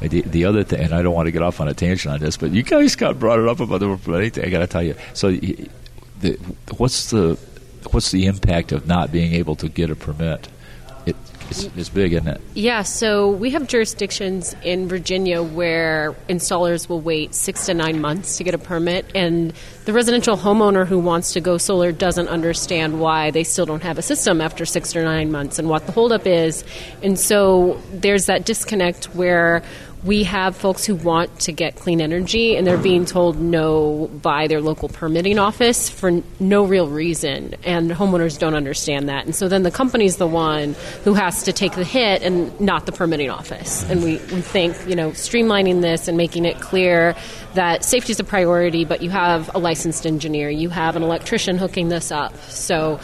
The, 0.00 0.22
the, 0.22 0.46
other 0.46 0.64
thing, 0.64 0.80
and 0.80 0.94
I 0.94 1.02
don't 1.02 1.12
want 1.12 1.26
to 1.26 1.30
get 1.30 1.42
off 1.42 1.60
on 1.60 1.68
a 1.68 1.74
tangent 1.74 2.14
on 2.14 2.20
this, 2.20 2.38
but 2.38 2.52
you 2.52 2.62
guys 2.62 2.96
got 2.96 3.18
brought 3.18 3.38
it 3.38 3.46
up 3.46 3.60
about 3.60 3.80
the 3.80 4.12
anything. 4.14 4.46
I 4.46 4.48
got 4.48 4.60
to 4.60 4.66
tell 4.66 4.82
you. 4.82 4.94
So, 5.12 5.30
the, 5.30 6.38
what's 6.78 7.10
the 7.10 7.38
what's 7.90 8.10
the 8.10 8.26
impact 8.26 8.72
of 8.72 8.86
not 8.86 9.12
being 9.12 9.34
able 9.34 9.56
to 9.56 9.68
get 9.68 9.90
a 9.90 9.94
permit? 9.94 10.48
It's, 11.50 11.64
it's 11.76 11.88
big, 11.88 12.12
isn't 12.12 12.28
it? 12.28 12.40
Yeah, 12.54 12.82
so 12.82 13.30
we 13.30 13.50
have 13.50 13.66
jurisdictions 13.66 14.54
in 14.62 14.88
Virginia 14.88 15.42
where 15.42 16.14
installers 16.28 16.88
will 16.88 17.00
wait 17.00 17.34
six 17.34 17.66
to 17.66 17.74
nine 17.74 18.00
months 18.00 18.38
to 18.38 18.44
get 18.44 18.54
a 18.54 18.58
permit, 18.58 19.10
and 19.14 19.52
the 19.84 19.92
residential 19.92 20.36
homeowner 20.36 20.86
who 20.86 20.98
wants 20.98 21.32
to 21.32 21.40
go 21.40 21.58
solar 21.58 21.92
doesn't 21.92 22.28
understand 22.28 23.00
why 23.00 23.30
they 23.30 23.44
still 23.44 23.66
don't 23.66 23.82
have 23.82 23.98
a 23.98 24.02
system 24.02 24.40
after 24.40 24.64
six 24.64 24.92
to 24.92 25.02
nine 25.02 25.32
months 25.32 25.58
and 25.58 25.68
what 25.68 25.86
the 25.86 25.92
holdup 25.92 26.26
is. 26.26 26.64
And 27.02 27.18
so 27.18 27.80
there's 27.92 28.26
that 28.26 28.46
disconnect 28.46 29.06
where 29.06 29.62
we 30.02 30.24
have 30.24 30.56
folks 30.56 30.84
who 30.84 30.94
want 30.94 31.40
to 31.40 31.52
get 31.52 31.76
clean 31.76 32.00
energy 32.00 32.56
and 32.56 32.66
they're 32.66 32.78
being 32.78 33.04
told 33.04 33.38
no 33.38 34.08
by 34.22 34.46
their 34.46 34.60
local 34.60 34.88
permitting 34.88 35.38
office 35.38 35.90
for 35.90 36.22
no 36.38 36.64
real 36.64 36.88
reason 36.88 37.54
and 37.64 37.90
homeowners 37.90 38.38
don't 38.38 38.54
understand 38.54 39.10
that. 39.10 39.26
And 39.26 39.34
so 39.34 39.48
then 39.48 39.62
the 39.62 39.70
company's 39.70 40.16
the 40.16 40.26
one 40.26 40.74
who 41.04 41.12
has 41.14 41.42
to 41.42 41.52
take 41.52 41.74
the 41.74 41.84
hit 41.84 42.22
and 42.22 42.58
not 42.60 42.86
the 42.86 42.92
permitting 42.92 43.28
office. 43.28 43.88
And 43.90 44.02
we, 44.02 44.12
we 44.12 44.40
think 44.40 44.76
you 44.86 44.96
know 44.96 45.10
streamlining 45.10 45.82
this 45.82 46.08
and 46.08 46.16
making 46.16 46.46
it 46.46 46.60
clear 46.60 47.14
that 47.54 47.84
safety 47.84 48.12
is 48.12 48.20
a 48.20 48.24
priority 48.24 48.84
but 48.84 49.02
you 49.02 49.10
have 49.10 49.54
a 49.54 49.58
licensed 49.58 50.06
engineer 50.06 50.48
you 50.48 50.70
have 50.70 50.96
an 50.96 51.02
electrician 51.02 51.58
hooking 51.58 51.90
this 51.90 52.10
up. 52.10 52.34
So 52.44 53.00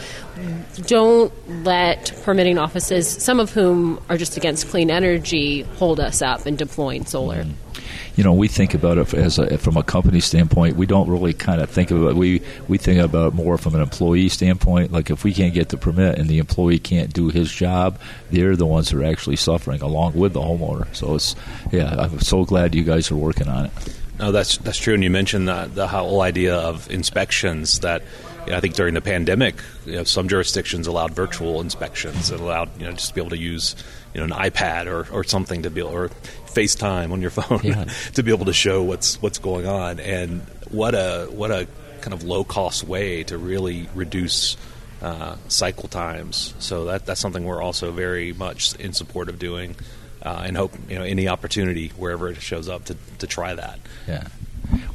don't 0.85 1.33
let 1.63 2.13
permitting 2.23 2.57
offices, 2.57 3.07
some 3.07 3.39
of 3.39 3.51
whom 3.51 4.01
are 4.09 4.17
just 4.17 4.37
against 4.37 4.69
clean 4.69 4.91
energy, 4.91 5.61
hold 5.61 5.99
us 5.99 6.21
up 6.21 6.45
in 6.45 6.55
deploying 6.55 7.05
solar. 7.05 7.43
Mm-hmm. 7.43 7.67
You 8.15 8.23
know, 8.23 8.33
we 8.33 8.47
think 8.47 8.73
about 8.73 8.97
it 8.97 9.13
as 9.13 9.37
a, 9.37 9.59
from 9.59 9.77
a 9.77 9.83
company 9.83 10.19
standpoint. 10.21 10.75
We 10.75 10.87
don't 10.87 11.07
really 11.07 11.33
kind 11.33 11.61
of 11.61 11.69
think 11.69 11.91
about 11.91 12.09
it. 12.09 12.15
We 12.15 12.41
we 12.67 12.79
think 12.79 12.99
about 12.99 13.27
it 13.27 13.35
more 13.35 13.59
from 13.59 13.75
an 13.75 13.81
employee 13.81 14.29
standpoint. 14.29 14.91
Like 14.91 15.11
if 15.11 15.23
we 15.23 15.33
can't 15.33 15.53
get 15.53 15.69
the 15.69 15.77
permit 15.77 16.17
and 16.17 16.27
the 16.27 16.39
employee 16.39 16.79
can't 16.79 17.13
do 17.13 17.29
his 17.29 17.51
job, 17.51 17.99
they're 18.31 18.55
the 18.55 18.65
ones 18.65 18.89
that 18.89 18.97
are 18.97 19.03
actually 19.03 19.35
suffering, 19.35 19.83
along 19.83 20.13
with 20.13 20.33
the 20.33 20.41
homeowner. 20.41 20.87
So 20.95 21.13
it's 21.13 21.35
yeah, 21.71 21.93
I'm 21.95 22.19
so 22.19 22.43
glad 22.43 22.73
you 22.73 22.83
guys 22.83 23.11
are 23.11 23.15
working 23.15 23.47
on 23.47 23.67
it. 23.67 23.71
No, 24.19 24.31
that's 24.31 24.57
that's 24.57 24.79
true. 24.79 24.95
And 24.95 25.03
you 25.03 25.11
mentioned 25.11 25.47
the, 25.47 25.69
the 25.71 25.87
whole 25.87 26.21
idea 26.21 26.55
of 26.55 26.89
inspections 26.89 27.81
that 27.81 28.01
you 28.01 28.07
know, 28.07 28.26
I 28.51 28.59
think 28.59 28.75
during 28.75 28.93
the 28.93 29.01
pandemic, 29.01 29.55
you 29.85 29.93
know, 29.93 30.03
some 30.03 30.27
jurisdictions 30.27 30.87
allowed 30.87 31.11
virtual 31.11 31.61
inspections 31.61 32.31
and 32.31 32.39
allowed 32.39 32.69
you 32.79 32.85
know 32.85 32.93
just 32.93 33.09
to 33.09 33.15
be 33.15 33.21
able 33.21 33.31
to 33.31 33.37
use 33.37 33.75
you 34.13 34.19
know 34.25 34.35
an 34.35 34.51
iPad 34.51 34.87
or, 34.87 35.11
or 35.13 35.23
something 35.23 35.63
to 35.63 35.69
be 35.69 35.81
able, 35.81 35.91
or 35.91 36.09
FaceTime 36.47 37.11
on 37.11 37.21
your 37.21 37.29
phone 37.31 37.61
yeah. 37.63 37.85
to 38.13 38.23
be 38.23 38.31
able 38.31 38.45
to 38.45 38.53
show 38.53 38.83
what's 38.83 39.21
what's 39.21 39.39
going 39.39 39.67
on. 39.67 39.99
And 39.99 40.41
what 40.69 40.95
a 40.95 41.27
what 41.31 41.51
a 41.51 41.67
kind 42.01 42.13
of 42.13 42.23
low 42.23 42.43
cost 42.43 42.83
way 42.83 43.23
to 43.23 43.37
really 43.37 43.89
reduce 43.93 44.57
uh, 45.01 45.35
cycle 45.47 45.89
times. 45.89 46.53
So 46.59 46.85
that 46.85 47.05
that's 47.05 47.19
something 47.19 47.43
we're 47.43 47.61
also 47.61 47.91
very 47.91 48.33
much 48.33 48.75
in 48.75 48.93
support 48.93 49.29
of 49.29 49.39
doing. 49.39 49.75
Uh, 50.19 50.43
and 50.45 50.57
hope 50.57 50.73
you 50.89 50.97
know 50.97 51.03
any 51.03 51.27
opportunity 51.27 51.89
wherever 51.89 52.27
it 52.27 52.41
shows 52.41 52.67
up 52.67 52.85
to, 52.85 52.97
to 53.19 53.27
try 53.27 53.53
that. 53.53 53.79
Yeah. 54.07 54.27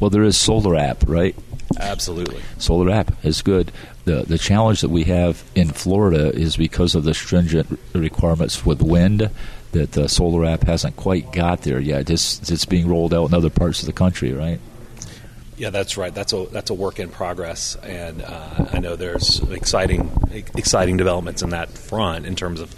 Well, 0.01 0.11
there 0.11 0.25
is 0.25 0.37
Solar 0.37 0.77
App, 0.77 1.05
right? 1.09 1.37
Absolutely. 1.79 2.43
Solar 2.59 2.91
App 2.91 3.25
is 3.25 3.43
good. 3.43 3.73
The 4.05 4.23
the 4.23 4.39
challenge 4.39 4.81
that 4.81 4.91
we 4.91 5.05
have 5.05 5.43
in 5.55 5.71
Florida 5.71 6.33
is 6.33 6.57
because 6.57 6.95
of 6.95 7.05
the 7.05 7.15
stringent 7.15 7.79
requirements 7.95 8.67
with 8.67 8.83
wind 8.83 9.31
that 9.73 9.93
the 9.93 10.09
Solar 10.09 10.45
App 10.45 10.65
hasn't 10.65 10.97
quite 10.97 11.33
got 11.33 11.63
there 11.63 11.81
yet. 11.81 12.11
It's 12.11 12.51
it's 12.51 12.65
being 12.65 12.89
rolled 12.89 13.15
out 13.15 13.27
in 13.27 13.35
other 13.35 13.51
parts 13.51 13.81
of 13.81 13.87
the 13.87 13.93
country, 13.93 14.33
right? 14.33 14.61
Yeah, 15.57 15.71
that's 15.71 15.97
right. 15.97 16.15
That's 16.15 16.33
a 16.33 16.47
that's 16.47 16.71
a 16.71 16.75
work 16.75 16.99
in 16.99 17.09
progress, 17.09 17.77
and 17.77 18.23
uh, 18.23 18.67
I 18.73 18.81
know 18.81 18.97
there's 18.97 19.41
exciting 19.51 20.11
exciting 20.55 20.97
developments 20.97 21.43
in 21.43 21.51
that 21.51 21.71
front 21.71 22.27
in 22.27 22.35
terms 22.35 22.61
of 22.61 22.75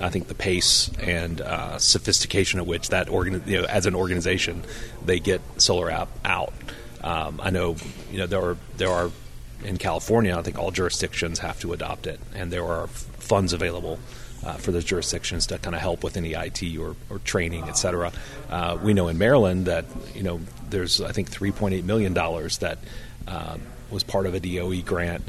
I 0.00 0.10
think 0.10 0.28
the 0.28 0.34
pace 0.34 0.90
and 1.00 1.40
uh, 1.40 1.78
sophistication 1.78 2.60
at 2.60 2.66
which 2.66 2.90
that 2.90 3.08
organ, 3.08 3.42
you 3.46 3.60
know, 3.60 3.66
as 3.66 3.86
an 3.86 3.94
organization, 3.94 4.62
they 5.04 5.18
get 5.18 5.40
Solar 5.56 5.90
App 5.90 6.08
out. 6.24 6.52
Um, 7.08 7.40
I 7.42 7.48
know, 7.48 7.74
you 8.12 8.18
know, 8.18 8.26
there 8.26 8.42
are 8.42 8.56
there 8.76 8.90
are 8.90 9.10
in 9.64 9.78
California. 9.78 10.36
I 10.36 10.42
think 10.42 10.58
all 10.58 10.70
jurisdictions 10.70 11.38
have 11.38 11.58
to 11.60 11.72
adopt 11.72 12.06
it, 12.06 12.20
and 12.34 12.52
there 12.52 12.64
are 12.64 12.86
funds 12.86 13.54
available 13.54 13.98
uh, 14.44 14.54
for 14.54 14.72
those 14.72 14.84
jurisdictions 14.84 15.46
to 15.46 15.58
kind 15.58 15.74
of 15.74 15.80
help 15.80 16.04
with 16.04 16.18
any 16.18 16.34
IT 16.34 16.62
or, 16.78 16.96
or 17.08 17.18
training, 17.20 17.64
et 17.64 17.78
cetera. 17.78 18.12
Uh, 18.50 18.76
we 18.82 18.92
know 18.92 19.08
in 19.08 19.16
Maryland 19.16 19.64
that 19.64 19.86
you 20.14 20.22
know 20.22 20.38
there's 20.68 21.00
I 21.00 21.12
think 21.12 21.30
3.8 21.30 21.82
million 21.84 22.12
dollars 22.12 22.58
that 22.58 22.76
uh, 23.26 23.56
was 23.90 24.04
part 24.04 24.26
of 24.26 24.34
a 24.34 24.40
DOE 24.40 24.82
grant 24.82 25.24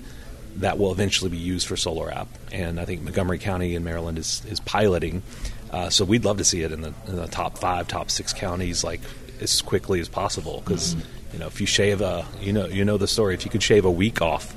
that 0.57 0.77
will 0.77 0.91
eventually 0.91 1.29
be 1.29 1.37
used 1.37 1.65
for 1.65 1.77
Solar 1.77 2.11
App, 2.11 2.27
and 2.51 2.77
I 2.77 2.83
think 2.83 3.03
Montgomery 3.03 3.39
County 3.39 3.73
in 3.73 3.85
Maryland 3.85 4.17
is 4.17 4.43
is 4.49 4.59
piloting. 4.59 5.23
Uh, 5.71 5.89
so 5.89 6.03
we'd 6.03 6.25
love 6.25 6.39
to 6.39 6.43
see 6.43 6.63
it 6.63 6.71
in 6.71 6.81
the, 6.81 6.93
in 7.05 7.15
the, 7.15 7.27
top 7.27 7.59
five, 7.59 7.87
top 7.87 8.09
six 8.09 8.33
counties, 8.33 8.83
like 8.83 9.01
as 9.41 9.61
quickly 9.61 9.99
as 9.99 10.09
possible. 10.09 10.61
Because 10.63 10.95
mm-hmm. 10.95 11.33
you 11.33 11.39
know, 11.39 11.47
if 11.47 11.59
you 11.61 11.67
shave 11.67 12.01
a, 12.01 12.25
you 12.39 12.53
know, 12.53 12.67
you 12.67 12.85
know 12.85 12.97
the 12.97 13.07
story. 13.07 13.33
If 13.33 13.45
you 13.45 13.51
could 13.51 13.63
shave 13.63 13.85
a 13.85 13.91
week 13.91 14.21
off 14.21 14.55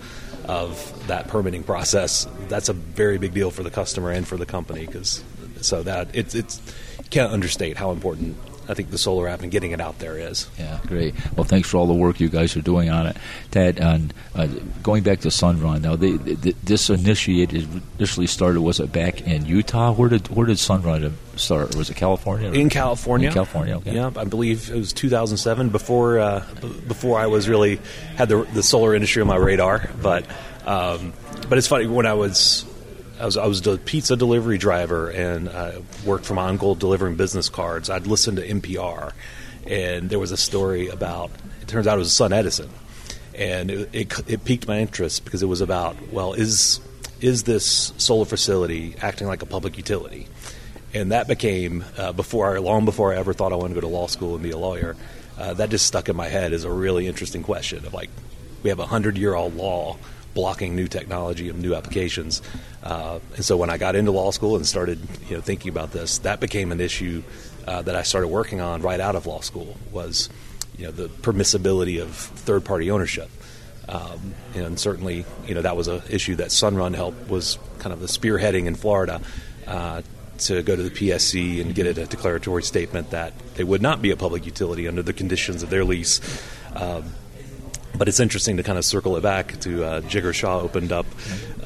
of 0.48 1.06
that 1.06 1.28
permitting 1.28 1.62
process, 1.62 2.26
that's 2.48 2.68
a 2.68 2.72
very 2.72 3.18
big 3.18 3.34
deal 3.34 3.50
for 3.50 3.62
the 3.62 3.70
customer 3.70 4.10
and 4.10 4.26
for 4.26 4.36
the 4.36 4.46
company. 4.46 4.86
Because 4.86 5.22
so 5.60 5.82
that 5.82 6.08
it's 6.14 6.34
it's 6.34 6.60
can't 7.10 7.32
understate 7.32 7.76
how 7.76 7.90
important 7.90 8.36
I 8.72 8.74
think 8.74 8.90
the 8.90 8.96
solar 8.96 9.28
app 9.28 9.42
and 9.42 9.52
getting 9.52 9.72
it 9.72 9.80
out 9.80 9.98
there 9.98 10.16
is. 10.16 10.48
Yeah, 10.58 10.80
great. 10.86 11.14
Well, 11.36 11.44
thanks 11.44 11.68
for 11.68 11.76
all 11.76 11.86
the 11.86 11.92
work 11.92 12.20
you 12.20 12.30
guys 12.30 12.56
are 12.56 12.62
doing 12.62 12.88
on 12.88 13.06
it. 13.06 13.16
Thad. 13.50 13.80
on 13.80 14.12
uh, 14.34 14.46
going 14.82 15.02
back 15.02 15.20
to 15.20 15.28
Sunrun, 15.28 15.82
now 15.82 15.94
they, 15.94 16.12
they, 16.12 16.52
this 16.64 16.88
initiated 16.88 17.68
initially 17.98 18.26
started 18.26 18.62
was 18.62 18.80
it 18.80 18.90
back 18.90 19.20
in 19.20 19.44
Utah? 19.44 19.92
Where 19.92 20.08
did 20.08 20.28
where 20.28 20.46
did 20.46 20.56
Sunrun 20.56 21.12
start? 21.36 21.76
Was 21.76 21.90
it 21.90 21.96
California? 21.96 22.50
In 22.50 22.70
California. 22.70 23.28
In 23.28 23.34
California. 23.34 23.76
Okay. 23.76 23.94
Yeah, 23.94 24.10
I 24.16 24.24
believe 24.24 24.70
it 24.70 24.76
was 24.76 24.94
2007 24.94 25.68
before 25.68 26.18
uh, 26.18 26.46
before 26.88 27.18
I 27.18 27.26
was 27.26 27.46
really 27.46 27.78
had 28.16 28.30
the 28.30 28.44
the 28.54 28.62
solar 28.62 28.94
industry 28.94 29.20
on 29.20 29.28
my 29.28 29.36
radar. 29.36 29.90
But 30.00 30.26
um, 30.64 31.12
but 31.48 31.58
it's 31.58 31.66
funny 31.66 31.86
when 31.86 32.06
I 32.06 32.14
was 32.14 32.64
I 33.22 33.24
was 33.24 33.36
I 33.36 33.46
was 33.46 33.64
a 33.68 33.78
pizza 33.78 34.16
delivery 34.16 34.58
driver 34.58 35.08
and 35.08 35.48
I 35.48 35.80
worked 36.04 36.26
for 36.26 36.34
my 36.34 36.48
uncle 36.48 36.74
delivering 36.74 37.14
business 37.14 37.48
cards. 37.48 37.88
I'd 37.88 38.08
listen 38.08 38.34
to 38.34 38.46
NPR, 38.46 39.12
and 39.64 40.10
there 40.10 40.18
was 40.18 40.32
a 40.32 40.36
story 40.36 40.88
about. 40.88 41.30
It 41.60 41.68
turns 41.68 41.86
out 41.86 41.94
it 41.94 41.98
was 42.00 42.10
SunEdison, 42.10 42.68
and 43.32 43.70
it, 43.70 43.90
it, 43.92 44.28
it 44.28 44.44
piqued 44.44 44.66
my 44.66 44.80
interest 44.80 45.24
because 45.24 45.40
it 45.40 45.46
was 45.46 45.60
about 45.60 45.94
well 46.12 46.32
is 46.32 46.80
is 47.20 47.44
this 47.44 47.92
solar 47.96 48.24
facility 48.24 48.96
acting 49.00 49.28
like 49.28 49.42
a 49.42 49.46
public 49.46 49.76
utility, 49.76 50.26
and 50.92 51.12
that 51.12 51.28
became 51.28 51.84
uh, 51.96 52.10
before 52.10 52.56
I, 52.56 52.58
long 52.58 52.84
before 52.84 53.14
I 53.14 53.18
ever 53.18 53.32
thought 53.32 53.52
I 53.52 53.56
wanted 53.56 53.74
to 53.74 53.82
go 53.82 53.86
to 53.86 53.94
law 53.94 54.08
school 54.08 54.34
and 54.34 54.42
be 54.42 54.50
a 54.50 54.58
lawyer. 54.58 54.96
Uh, 55.38 55.54
that 55.54 55.70
just 55.70 55.86
stuck 55.86 56.08
in 56.08 56.16
my 56.16 56.26
head 56.26 56.52
as 56.52 56.64
a 56.64 56.72
really 56.72 57.06
interesting 57.06 57.44
question 57.44 57.86
of 57.86 57.94
like 57.94 58.10
we 58.64 58.70
have 58.70 58.80
a 58.80 58.86
hundred 58.86 59.16
year 59.16 59.36
old 59.36 59.54
law 59.54 59.96
blocking 60.34 60.74
new 60.74 60.88
technology 60.88 61.48
and 61.48 61.60
new 61.60 61.74
applications. 61.74 62.42
Uh, 62.82 63.20
and 63.36 63.44
so 63.44 63.56
when 63.56 63.70
I 63.70 63.78
got 63.78 63.96
into 63.96 64.10
law 64.10 64.30
school 64.30 64.56
and 64.56 64.66
started 64.66 64.98
you 65.28 65.36
know, 65.36 65.42
thinking 65.42 65.70
about 65.70 65.92
this, 65.92 66.18
that 66.18 66.40
became 66.40 66.72
an 66.72 66.80
issue 66.80 67.22
uh, 67.66 67.82
that 67.82 67.94
I 67.94 68.02
started 68.02 68.28
working 68.28 68.60
on 68.60 68.82
right 68.82 69.00
out 69.00 69.14
of 69.14 69.26
law 69.26 69.40
school 69.40 69.76
was 69.92 70.28
you 70.76 70.86
know, 70.86 70.90
the 70.90 71.08
permissibility 71.08 72.00
of 72.00 72.14
third 72.14 72.64
party 72.64 72.90
ownership. 72.90 73.30
Um, 73.88 74.34
and 74.54 74.78
certainly, 74.78 75.24
you 75.46 75.54
know, 75.54 75.62
that 75.62 75.76
was 75.76 75.88
an 75.88 76.02
issue 76.08 76.36
that 76.36 76.48
Sunrun 76.48 76.94
helped 76.94 77.28
was 77.28 77.58
kind 77.78 77.92
of 77.92 78.00
the 78.00 78.06
spearheading 78.06 78.66
in 78.66 78.74
Florida 78.74 79.20
uh, 79.66 80.02
to 80.38 80.62
go 80.62 80.74
to 80.74 80.82
the 80.82 80.90
PSC 80.90 81.60
and 81.60 81.74
get 81.74 81.86
a 81.86 82.06
declaratory 82.06 82.62
statement 82.62 83.10
that 83.10 83.32
they 83.54 83.64
would 83.64 83.82
not 83.82 84.00
be 84.00 84.10
a 84.10 84.16
public 84.16 84.46
utility 84.46 84.88
under 84.88 85.02
the 85.02 85.12
conditions 85.12 85.62
of 85.62 85.70
their 85.70 85.84
lease. 85.84 86.20
Um, 86.74 87.04
but 87.96 88.08
it's 88.08 88.20
interesting 88.20 88.56
to 88.56 88.62
kind 88.62 88.78
of 88.78 88.84
circle 88.84 89.16
it 89.16 89.22
back 89.22 89.58
to 89.60 89.84
uh, 89.84 90.00
Jigar 90.02 90.34
Shah 90.34 90.60
opened 90.60 90.92
up 90.92 91.06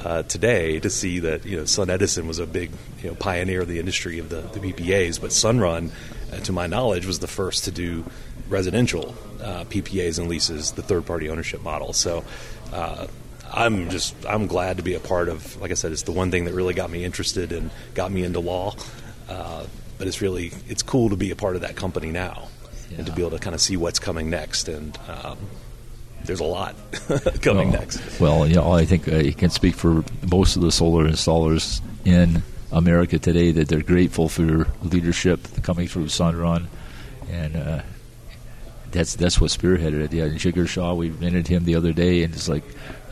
uh, 0.04 0.22
today 0.24 0.80
to 0.80 0.90
see 0.90 1.20
that 1.20 1.44
you 1.44 1.56
know 1.56 1.62
SunEdison 1.64 2.26
was 2.26 2.38
a 2.38 2.46
big 2.46 2.70
you 3.02 3.10
know 3.10 3.14
pioneer 3.14 3.62
of 3.62 3.68
the 3.68 3.78
industry 3.78 4.18
of 4.18 4.28
the, 4.28 4.40
the 4.40 4.60
PPAs, 4.60 5.20
but 5.20 5.30
Sunrun, 5.30 5.90
uh, 6.32 6.40
to 6.40 6.52
my 6.52 6.66
knowledge, 6.66 7.06
was 7.06 7.18
the 7.20 7.26
first 7.26 7.64
to 7.64 7.70
do 7.70 8.04
residential 8.48 9.14
uh, 9.42 9.64
PPAs 9.64 10.18
and 10.18 10.28
leases, 10.28 10.72
the 10.72 10.82
third 10.82 11.06
party 11.06 11.28
ownership 11.28 11.62
model. 11.62 11.92
So. 11.92 12.24
Uh, 12.72 13.06
I'm 13.48 13.90
just 13.90 14.14
I'm 14.26 14.48
glad 14.48 14.78
to 14.78 14.82
be 14.82 14.94
a 14.94 15.00
part 15.00 15.28
of. 15.28 15.58
Like 15.60 15.70
I 15.70 15.74
said, 15.74 15.92
it's 15.92 16.02
the 16.02 16.12
one 16.12 16.32
thing 16.32 16.46
that 16.46 16.52
really 16.52 16.74
got 16.74 16.90
me 16.90 17.04
interested 17.04 17.52
and 17.52 17.70
got 17.94 18.10
me 18.10 18.24
into 18.24 18.40
law. 18.40 18.74
Uh, 19.28 19.64
but 19.98 20.06
it's 20.06 20.20
really 20.20 20.52
it's 20.68 20.82
cool 20.82 21.10
to 21.10 21.16
be 21.16 21.30
a 21.30 21.36
part 21.36 21.56
of 21.56 21.62
that 21.62 21.76
company 21.76 22.10
now 22.10 22.48
yeah. 22.90 22.98
and 22.98 23.06
to 23.06 23.12
be 23.12 23.22
able 23.22 23.30
to 23.32 23.38
kind 23.38 23.54
of 23.54 23.60
see 23.60 23.76
what's 23.76 23.98
coming 23.98 24.30
next 24.30 24.68
and 24.68 24.98
um, 25.08 25.38
there's 26.26 26.40
a 26.40 26.44
lot 26.44 26.74
coming 27.42 27.70
well, 27.70 27.80
next. 27.80 28.20
Well, 28.20 28.46
you 28.46 28.56
know, 28.56 28.72
I 28.72 28.84
think 28.84 29.08
uh, 29.08 29.16
you 29.16 29.34
can 29.34 29.50
speak 29.50 29.74
for 29.74 30.04
most 30.30 30.56
of 30.56 30.62
the 30.62 30.72
solar 30.72 31.06
installers 31.06 31.80
in 32.04 32.42
America 32.72 33.18
today 33.18 33.52
that 33.52 33.68
they're 33.68 33.82
grateful 33.82 34.28
for 34.28 34.42
your 34.42 34.66
leadership 34.82 35.40
coming 35.62 35.88
through 35.88 36.06
Sunrun, 36.06 36.66
and 37.30 37.56
uh, 37.56 37.82
that's 38.90 39.16
that's 39.16 39.40
what 39.40 39.50
spearheaded 39.50 40.00
it. 40.00 40.12
Yeah, 40.12 40.28
Jigar 40.28 40.68
Shah, 40.68 40.94
we 40.94 41.10
minted 41.10 41.48
him 41.48 41.64
the 41.64 41.76
other 41.76 41.92
day, 41.92 42.22
and 42.22 42.34
it's 42.34 42.48
like, 42.48 42.64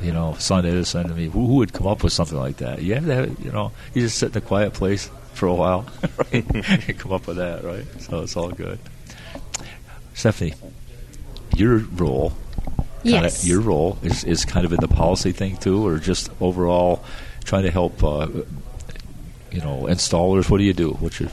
you 0.02 0.12
know, 0.12 0.34
SunEdison. 0.38 1.10
I 1.10 1.14
mean, 1.14 1.30
who, 1.30 1.46
who 1.46 1.54
would 1.56 1.72
come 1.72 1.86
up 1.86 2.02
with 2.02 2.12
something 2.12 2.38
like 2.38 2.58
that? 2.58 2.82
You 2.82 2.94
have 2.94 3.06
to, 3.06 3.14
have, 3.14 3.40
you 3.40 3.52
know, 3.52 3.72
you 3.92 4.02
just 4.02 4.18
sit 4.18 4.32
in 4.32 4.38
a 4.38 4.40
quiet 4.40 4.74
place 4.74 5.10
for 5.34 5.46
a 5.46 5.54
while, 5.54 5.86
right? 6.32 6.98
come 6.98 7.12
up 7.12 7.26
with 7.26 7.36
that, 7.36 7.64
right? 7.64 7.84
So 8.00 8.22
it's 8.22 8.36
all 8.36 8.50
good. 8.50 8.78
Stephanie, 10.14 10.54
your 11.56 11.78
role 11.78 12.32
yes. 13.04 13.46
Your 13.46 13.60
role 13.60 13.98
is, 14.02 14.24
is 14.24 14.44
kind 14.44 14.64
of 14.66 14.72
in 14.72 14.80
the 14.80 14.88
policy 14.88 15.32
thing 15.32 15.56
too, 15.56 15.86
or 15.86 15.98
just 15.98 16.30
overall 16.40 17.04
trying 17.44 17.64
to 17.64 17.70
help, 17.70 18.02
uh, 18.02 18.28
you 19.50 19.60
know, 19.60 19.82
installers. 19.82 20.50
What 20.50 20.58
do 20.58 20.64
you 20.64 20.72
do? 20.72 20.92
What's 20.92 21.20
your 21.20 21.30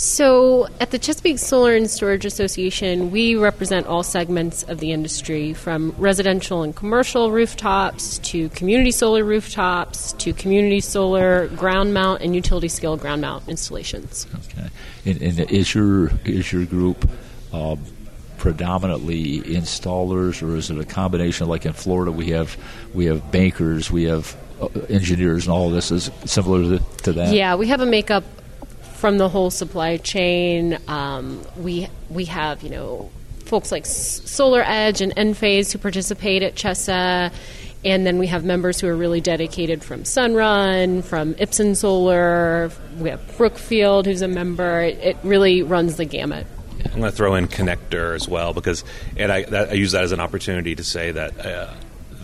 so, 0.00 0.66
at 0.80 0.92
the 0.92 0.98
Chesapeake 0.98 1.38
Solar 1.38 1.74
and 1.74 1.90
Storage 1.90 2.24
Association, 2.24 3.10
we 3.10 3.36
represent 3.36 3.86
all 3.86 4.02
segments 4.02 4.62
of 4.62 4.78
the 4.78 4.92
industry 4.92 5.52
from 5.52 5.94
residential 5.98 6.62
and 6.62 6.74
commercial 6.74 7.30
rooftops 7.30 8.16
to 8.20 8.48
community 8.48 8.92
solar 8.92 9.22
rooftops 9.22 10.14
to 10.14 10.32
community 10.32 10.80
solar 10.80 11.48
ground 11.48 11.92
mount 11.92 12.22
and 12.22 12.34
utility 12.34 12.68
scale 12.68 12.96
ground 12.96 13.20
mount 13.20 13.46
installations. 13.46 14.26
Okay. 14.46 14.70
And, 15.04 15.20
and 15.20 15.40
is, 15.50 15.74
your, 15.74 16.10
is 16.24 16.50
your 16.50 16.64
group 16.64 17.06
um, 17.52 17.84
predominantly 18.40 19.42
installers, 19.42 20.42
or 20.42 20.56
is 20.56 20.70
it 20.70 20.78
a 20.78 20.84
combination? 20.84 21.46
Like 21.46 21.66
in 21.66 21.74
Florida, 21.74 22.10
we 22.10 22.30
have 22.30 22.56
we 22.94 23.04
have 23.04 23.30
bankers, 23.30 23.90
we 23.90 24.04
have 24.04 24.34
uh, 24.60 24.68
engineers, 24.88 25.46
and 25.46 25.52
all 25.52 25.70
this 25.70 25.92
is 25.92 26.10
similar 26.24 26.78
to, 26.78 26.84
to, 27.02 27.12
that. 27.12 27.34
Yeah, 27.34 27.54
we 27.54 27.68
have 27.68 27.82
a 27.82 27.86
makeup 27.86 28.24
from 28.94 29.18
the 29.18 29.28
whole 29.28 29.50
supply 29.50 29.98
chain. 29.98 30.78
Um, 30.88 31.44
we 31.56 31.88
we 32.08 32.24
have 32.24 32.62
you 32.62 32.70
know 32.70 33.10
folks 33.44 33.70
like 33.70 33.84
SolarEdge 33.84 35.02
and 35.02 35.14
Enphase 35.16 35.72
who 35.72 35.78
participate 35.78 36.42
at 36.42 36.54
Chesa. 36.54 37.32
And 37.82 38.06
then 38.06 38.18
we 38.18 38.26
have 38.26 38.44
members 38.44 38.78
who 38.78 38.88
are 38.88 38.96
really 38.96 39.22
dedicated 39.22 39.82
from 39.82 40.02
Sunrun, 40.02 41.02
from 41.02 41.32
IPSun 41.36 41.74
Solar. 41.74 42.70
We 42.98 43.08
have 43.08 43.38
Brookfield, 43.38 44.04
who's 44.04 44.20
a 44.20 44.28
member. 44.28 44.82
It 44.82 45.16
really 45.22 45.62
runs 45.62 45.96
the 45.96 46.04
gamut. 46.04 46.46
I'm 46.92 46.98
going 46.98 47.10
to 47.10 47.16
throw 47.16 47.36
in 47.36 47.46
ConnectDER 47.46 48.14
as 48.16 48.28
well 48.28 48.52
because, 48.52 48.84
and 49.16 49.30
I, 49.30 49.44
that, 49.44 49.70
I 49.70 49.72
use 49.74 49.92
that 49.92 50.02
as 50.02 50.12
an 50.12 50.20
opportunity 50.20 50.74
to 50.74 50.82
say 50.82 51.12
that 51.12 51.46
uh, 51.46 51.72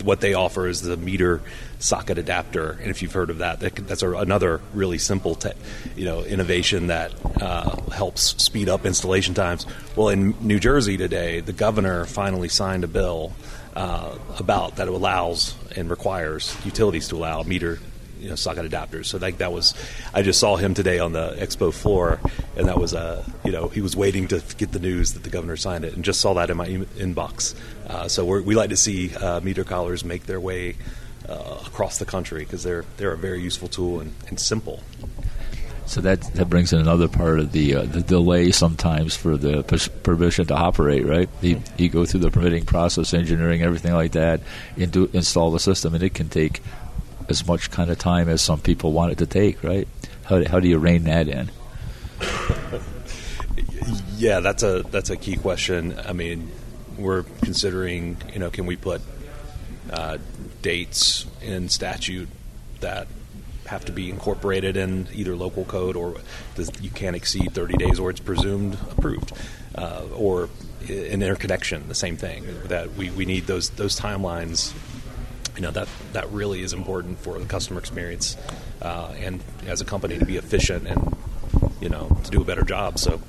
what 0.03 0.21
they 0.21 0.35
offer 0.35 0.67
is 0.67 0.83
the 0.83 0.97
meter 0.97 1.41
socket 1.79 2.19
adapter, 2.19 2.73
and 2.81 2.91
if 2.91 3.01
you've 3.01 3.13
heard 3.13 3.31
of 3.31 3.39
that, 3.39 3.61
that 3.61 3.75
that's 3.87 4.03
a, 4.03 4.11
another 4.13 4.61
really 4.75 4.99
simple, 4.99 5.35
te- 5.35 5.53
you 5.95 6.05
know, 6.05 6.23
innovation 6.25 6.89
that 6.89 7.13
uh, 7.41 7.81
helps 7.91 8.43
speed 8.43 8.69
up 8.69 8.85
installation 8.85 9.35
times. 9.35 9.67
Well, 9.95 10.09
in 10.09 10.35
New 10.41 10.59
Jersey 10.59 10.97
today, 10.97 11.41
the 11.41 11.53
governor 11.53 12.05
finally 12.05 12.49
signed 12.49 12.85
a 12.85 12.89
bill 12.89 13.33
uh, 13.75 14.17
about 14.39 14.77
that 14.77 14.89
allows 14.89 15.55
and 15.77 15.91
requires 15.91 16.57
utilities 16.65 17.09
to 17.09 17.17
allow 17.17 17.43
meter 17.43 17.79
you 18.27 18.31
know 18.31 18.37
socket 18.37 18.69
adapters. 18.69 19.07
So 19.07 19.19
like 19.19 19.39
that 19.39 19.53
was, 19.53 19.73
I 20.13 20.23
just 20.23 20.41
saw 20.41 20.57
him 20.57 20.75
today 20.75 20.99
on 20.99 21.13
the 21.13 21.37
expo 21.39 21.73
floor, 21.73 22.19
and 22.57 22.67
that 22.67 22.77
was 22.77 22.93
uh, 22.93 23.25
you 23.45 23.53
know 23.53 23.69
he 23.69 23.81
was 23.81 23.97
waiting 23.97 24.27
to 24.29 24.43
get 24.59 24.73
the 24.73 24.81
news 24.81 25.13
that 25.13 25.23
the 25.23 25.31
governor 25.31 25.57
signed 25.57 25.85
it, 25.85 25.95
and 25.95 26.05
just 26.05 26.21
saw 26.21 26.35
that 26.35 26.51
in 26.51 26.57
my 26.57 26.67
inbox. 26.67 27.55
Uh, 27.87 28.09
so 28.09 28.25
we 28.25 28.57
like 28.57 28.71
to 28.71 28.77
see 28.77 29.15
uh, 29.15 29.39
meter 29.41 29.63
collars 29.63 30.05
make 30.05 30.27
their 30.27 30.41
way 30.41 30.75
uh, 31.29 31.63
across 31.65 31.99
the 31.99 32.05
country 32.05 32.41
because 32.41 32.65
they're 32.65 32.85
they're 32.97 33.13
a 33.13 33.17
very 33.17 33.41
useful 33.41 33.69
tool 33.69 34.01
and, 34.01 34.13
and 34.27 34.41
simple. 34.41 34.83
So 35.87 36.01
that 36.01 36.23
that 36.35 36.51
brings 36.51 36.73
in 36.73 36.81
another 36.81 37.07
part 37.07 37.39
of 37.39 37.53
the 37.53 37.77
uh, 37.77 37.83
the 37.83 38.03
delay 38.03 38.51
sometimes 38.51 39.17
for 39.17 39.37
the 39.37 39.63
permission 40.03 40.47
to 40.47 40.55
operate, 40.55 41.07
right? 41.07 41.29
You, 41.41 41.63
you, 41.77 41.89
go 41.89 42.05
through 42.05 42.21
the 42.21 42.31
permitting 42.33 42.65
process, 42.65 43.15
engineering, 43.15 43.63
everything 43.63 43.95
like 43.95 44.13
that, 44.13 44.41
and 44.77 44.95
install 45.15 45.53
the 45.53 45.61
system, 45.61 45.95
and 45.95 46.03
it 46.03 46.13
can 46.13 46.29
take 46.29 46.61
as 47.31 47.47
much 47.47 47.71
kind 47.71 47.91
of 47.91 47.99
time 47.99 48.29
as 48.29 48.43
some 48.43 48.61
people 48.61 48.93
want 48.93 49.13
it 49.13 49.19
to 49.19 49.27
take, 49.27 49.63
right? 49.63 49.89
How, 50.25 50.45
how 50.45 50.61
do 50.61 50.69
you 50.69 50.79
rein 50.79 51.05
that 51.05 51.29
in? 51.29 51.51
yeah, 54.17 54.41
that's 54.41 54.63
a 54.63 54.83
that's 54.91 55.11
a 55.11 55.17
key 55.17 55.37
question. 55.37 55.99
I 56.05 56.13
mean, 56.13 56.51
we're 56.99 57.25
considering, 57.43 58.17
you 58.33 58.39
know, 58.39 58.51
can 58.51 58.67
we 58.67 58.77
put 58.77 59.03
uh, 59.91 60.19
dates 60.63 61.27
in 61.43 61.69
statute 61.69 62.29
that 62.81 63.07
have 63.67 63.85
to 63.85 63.93
be 63.93 64.11
incorporated 64.11 64.77
in 64.77 65.09
either 65.13 65.35
local 65.35 65.65
code 65.65 65.97
or 65.97 66.17
you 66.81 66.91
can't 66.91 67.17
exceed 67.17 67.53
30 67.53 67.77
days 67.77 67.99
or 67.99 68.11
it's 68.11 68.21
presumed 68.21 68.75
approved 68.93 69.33
uh, 69.75 70.03
or 70.15 70.49
an 70.89 71.21
interconnection 71.21 71.87
the 71.89 71.95
same 71.95 72.17
thing 72.17 72.45
that 72.67 72.95
we, 72.95 73.11
we 73.11 73.25
need 73.25 73.47
those 73.47 73.71
those 73.71 73.99
timelines 73.99 74.73
you 75.57 75.63
know 75.63 75.71
that 75.71 75.89
that 76.13 76.31
really 76.31 76.63
is 76.63 76.73
important 76.73 77.19
for 77.19 77.39
the 77.39 77.47
customer 77.47 77.81
experience 77.81 78.37
uh, 78.83 79.13
and 79.19 79.43
as 79.67 79.81
a 79.81 79.85
company 79.85 80.19
to 80.19 80.25
be 80.25 80.37
efficient 80.37 80.87
and 80.87 81.17
you 81.81 81.89
know 81.89 82.17
to 82.25 82.31
do 82.31 82.41
a 82.41 82.45
better 82.45 82.63
job. 82.63 82.99
So 82.99 83.21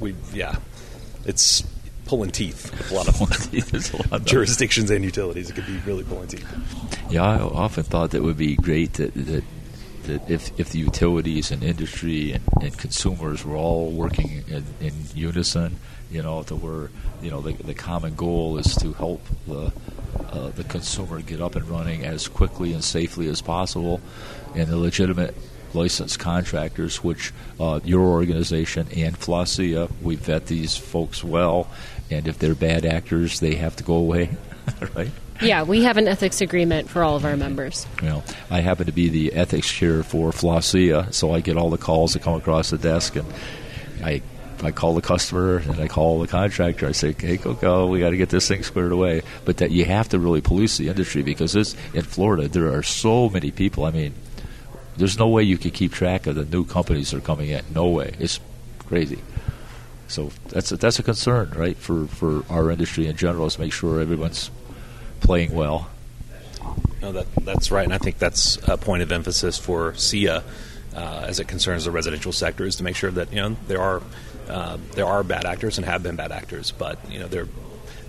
we 0.00 0.14
yeah, 0.32 0.56
it's 1.24 1.62
pulling 2.06 2.30
teeth. 2.30 2.90
A 2.90 2.94
lot 2.94 3.08
of, 3.08 3.20
a 3.20 4.10
lot 4.10 4.24
jurisdictions 4.24 4.90
and 4.90 5.04
utilities. 5.04 5.50
It 5.50 5.54
could 5.54 5.66
be 5.66 5.78
really 5.86 6.04
pulling 6.04 6.28
teeth. 6.28 6.46
Yeah, 7.10 7.24
I 7.24 7.40
often 7.40 7.84
thought 7.84 8.10
that 8.10 8.22
would 8.22 8.38
be 8.38 8.56
great 8.56 8.94
that, 8.94 9.14
that 9.14 9.44
that 10.08 10.28
if, 10.28 10.58
if 10.58 10.70
the 10.70 10.78
utilities 10.78 11.50
and 11.50 11.62
industry 11.62 12.32
and, 12.32 12.42
and 12.62 12.76
consumers 12.76 13.44
were 13.44 13.56
all 13.56 13.90
working 13.92 14.42
in, 14.48 14.64
in 14.80 14.94
unison, 15.14 15.76
you 16.10 16.22
know, 16.22 16.42
to 16.44 16.56
where 16.56 16.90
you 17.22 17.30
know 17.30 17.40
the, 17.40 17.52
the 17.62 17.74
common 17.74 18.14
goal 18.14 18.58
is 18.58 18.74
to 18.76 18.92
help 18.94 19.22
the 19.46 19.72
uh, 20.30 20.48
the 20.48 20.64
consumer 20.64 21.20
get 21.20 21.40
up 21.40 21.56
and 21.56 21.68
running 21.68 22.04
as 22.04 22.28
quickly 22.28 22.72
and 22.72 22.82
safely 22.82 23.28
as 23.28 23.40
possible, 23.40 24.00
and 24.54 24.68
the 24.68 24.76
legitimate 24.76 25.34
licensed 25.74 26.18
contractors, 26.18 27.02
which 27.04 27.32
uh, 27.60 27.80
your 27.84 28.02
organization 28.02 28.86
and 28.96 29.18
FlaSEIA, 29.18 29.90
we 30.02 30.16
vet 30.16 30.46
these 30.46 30.76
folks 30.76 31.22
well, 31.22 31.68
and 32.10 32.26
if 32.26 32.38
they're 32.38 32.54
bad 32.54 32.84
actors, 32.84 33.40
they 33.40 33.54
have 33.54 33.76
to 33.76 33.84
go 33.84 33.94
away, 33.94 34.36
right? 34.94 35.10
Yeah, 35.40 35.62
we 35.62 35.84
have 35.84 35.98
an 35.98 36.08
ethics 36.08 36.40
agreement 36.40 36.88
for 36.88 37.04
all 37.04 37.14
of 37.14 37.24
our 37.24 37.36
members. 37.36 37.86
You 38.02 38.08
know, 38.08 38.24
I 38.50 38.60
happen 38.60 38.86
to 38.86 38.92
be 38.92 39.08
the 39.08 39.34
ethics 39.34 39.70
chair 39.70 40.02
for 40.02 40.32
FlaSEIA, 40.32 41.12
so 41.12 41.32
I 41.32 41.40
get 41.40 41.56
all 41.56 41.70
the 41.70 41.78
calls 41.78 42.14
that 42.14 42.22
come 42.22 42.34
across 42.34 42.70
the 42.70 42.78
desk, 42.78 43.14
and 43.16 43.26
I 44.02 44.22
I 44.62 44.70
call 44.72 44.94
the 44.94 45.02
customer 45.02 45.58
and 45.58 45.80
I 45.80 45.88
call 45.88 46.20
the 46.20 46.26
contractor. 46.26 46.86
I 46.86 46.92
say, 46.92 47.14
"Hey, 47.18 47.36
go. 47.36 47.86
We 47.86 48.00
got 48.00 48.10
to 48.10 48.16
get 48.16 48.28
this 48.30 48.48
thing 48.48 48.62
squared 48.62 48.92
away." 48.92 49.22
But 49.44 49.58
that 49.58 49.70
you 49.70 49.84
have 49.84 50.08
to 50.10 50.18
really 50.18 50.40
police 50.40 50.78
the 50.78 50.88
industry 50.88 51.22
because 51.22 51.52
this 51.52 51.76
in 51.94 52.02
Florida 52.02 52.48
there 52.48 52.72
are 52.72 52.82
so 52.82 53.28
many 53.28 53.50
people. 53.50 53.84
I 53.84 53.90
mean, 53.90 54.14
there's 54.96 55.18
no 55.18 55.28
way 55.28 55.42
you 55.42 55.58
can 55.58 55.70
keep 55.70 55.92
track 55.92 56.26
of 56.26 56.34
the 56.34 56.44
new 56.44 56.64
companies 56.64 57.10
that 57.10 57.18
are 57.18 57.20
coming 57.20 57.50
in. 57.50 57.64
No 57.74 57.88
way. 57.88 58.14
It's 58.18 58.40
crazy. 58.80 59.18
So 60.08 60.30
that's 60.48 60.72
a, 60.72 60.76
that's 60.76 60.98
a 60.98 61.02
concern, 61.02 61.52
right, 61.54 61.76
for 61.76 62.06
for 62.06 62.44
our 62.50 62.70
industry 62.70 63.06
in 63.06 63.16
general. 63.16 63.46
Is 63.46 63.58
make 63.58 63.72
sure 63.72 64.00
everyone's 64.00 64.50
playing 65.20 65.54
well. 65.54 65.90
No, 67.00 67.12
that 67.12 67.26
that's 67.42 67.70
right, 67.70 67.84
and 67.84 67.94
I 67.94 67.98
think 67.98 68.18
that's 68.18 68.56
a 68.66 68.76
point 68.76 69.02
of 69.02 69.12
emphasis 69.12 69.56
for 69.56 69.92
SEIA 69.92 70.42
uh, 70.94 71.24
as 71.28 71.38
it 71.38 71.46
concerns 71.46 71.84
the 71.84 71.90
residential 71.90 72.32
sector 72.32 72.64
is 72.64 72.76
to 72.76 72.82
make 72.82 72.96
sure 72.96 73.10
that 73.10 73.32
you 73.32 73.40
know 73.40 73.56
there 73.68 73.80
are 73.80 74.02
uh, 74.48 74.78
there 74.92 75.06
are 75.06 75.22
bad 75.22 75.44
actors 75.44 75.78
and 75.78 75.86
have 75.86 76.02
been 76.02 76.16
bad 76.16 76.32
actors, 76.32 76.72
but 76.72 76.98
you 77.10 77.18
know 77.18 77.28
they're 77.28 77.48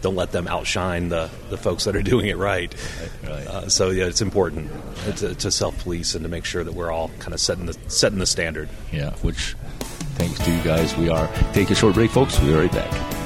don't 0.01 0.15
let 0.15 0.31
them 0.31 0.47
outshine 0.47 1.09
the, 1.09 1.29
the 1.49 1.57
folks 1.57 1.83
that 1.83 1.95
are 1.95 2.01
doing 2.13 2.27
it 2.27 2.37
right. 2.37 2.73
right. 3.23 3.47
Uh, 3.47 3.69
so 3.69 3.89
yeah, 3.89 4.05
it's 4.05 4.21
important 4.21 4.69
to, 5.17 5.35
to 5.35 5.51
self 5.51 5.77
police 5.83 6.15
and 6.15 6.23
to 6.23 6.29
make 6.29 6.45
sure 6.45 6.63
that 6.63 6.73
we're 6.73 6.91
all 6.91 7.09
kind 7.19 7.33
of 7.33 7.39
setting 7.39 7.65
the 7.65 7.77
setting 7.87 8.19
the 8.19 8.25
standard. 8.25 8.69
Yeah, 8.91 9.11
which 9.17 9.55
thanks 10.15 10.39
to 10.39 10.51
you 10.51 10.61
guys, 10.63 10.95
we 10.97 11.09
are. 11.09 11.27
Take 11.53 11.69
a 11.69 11.75
short 11.75 11.95
break, 11.95 12.11
folks. 12.11 12.39
We'll 12.39 12.53
be 12.53 12.67
right 12.67 12.71
back. 12.71 13.18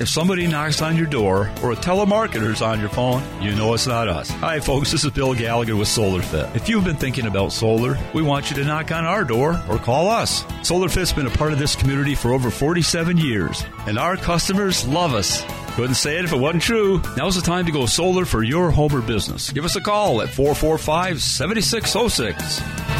If 0.00 0.08
somebody 0.08 0.46
knocks 0.46 0.80
on 0.80 0.96
your 0.96 1.04
door 1.04 1.52
or 1.62 1.72
a 1.72 1.76
telemarketer's 1.76 2.62
on 2.62 2.80
your 2.80 2.88
phone, 2.88 3.22
you 3.42 3.54
know 3.54 3.74
it's 3.74 3.86
not 3.86 4.08
us. 4.08 4.30
Hi, 4.30 4.58
folks. 4.58 4.90
This 4.90 5.04
is 5.04 5.10
Bill 5.10 5.34
Gallagher 5.34 5.76
with 5.76 5.88
SolarFit. 5.88 6.56
If 6.56 6.70
you've 6.70 6.84
been 6.84 6.96
thinking 6.96 7.26
about 7.26 7.52
solar, 7.52 7.98
we 8.14 8.22
want 8.22 8.48
you 8.48 8.56
to 8.56 8.64
knock 8.64 8.92
on 8.92 9.04
our 9.04 9.24
door 9.24 9.62
or 9.68 9.76
call 9.76 10.08
us. 10.08 10.42
SolarFit's 10.62 11.12
been 11.12 11.26
a 11.26 11.30
part 11.30 11.52
of 11.52 11.58
this 11.58 11.76
community 11.76 12.14
for 12.14 12.32
over 12.32 12.50
47 12.50 13.18
years, 13.18 13.62
and 13.86 13.98
our 13.98 14.16
customers 14.16 14.88
love 14.88 15.12
us. 15.12 15.44
Couldn't 15.74 15.96
say 15.96 16.18
it 16.18 16.24
if 16.24 16.32
it 16.32 16.38
wasn't 16.38 16.62
true. 16.62 17.02
Now's 17.18 17.36
the 17.36 17.42
time 17.42 17.66
to 17.66 17.72
go 17.72 17.84
solar 17.84 18.24
for 18.24 18.42
your 18.42 18.70
home 18.70 18.94
or 18.94 19.02
business. 19.02 19.50
Give 19.50 19.66
us 19.66 19.76
a 19.76 19.82
call 19.82 20.22
at 20.22 20.30
445 20.30 21.22
7606. 21.22 22.54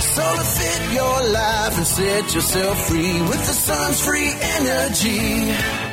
Solar 0.05 0.45
fit 0.45 0.93
your 0.93 1.33
life 1.33 1.77
and 1.79 1.87
set 1.87 2.35
yourself 2.35 2.89
free 2.89 3.23
with 3.23 3.47
the 3.47 3.55
sun's 3.55 4.05
free 4.05 4.33
energy. 4.39 5.90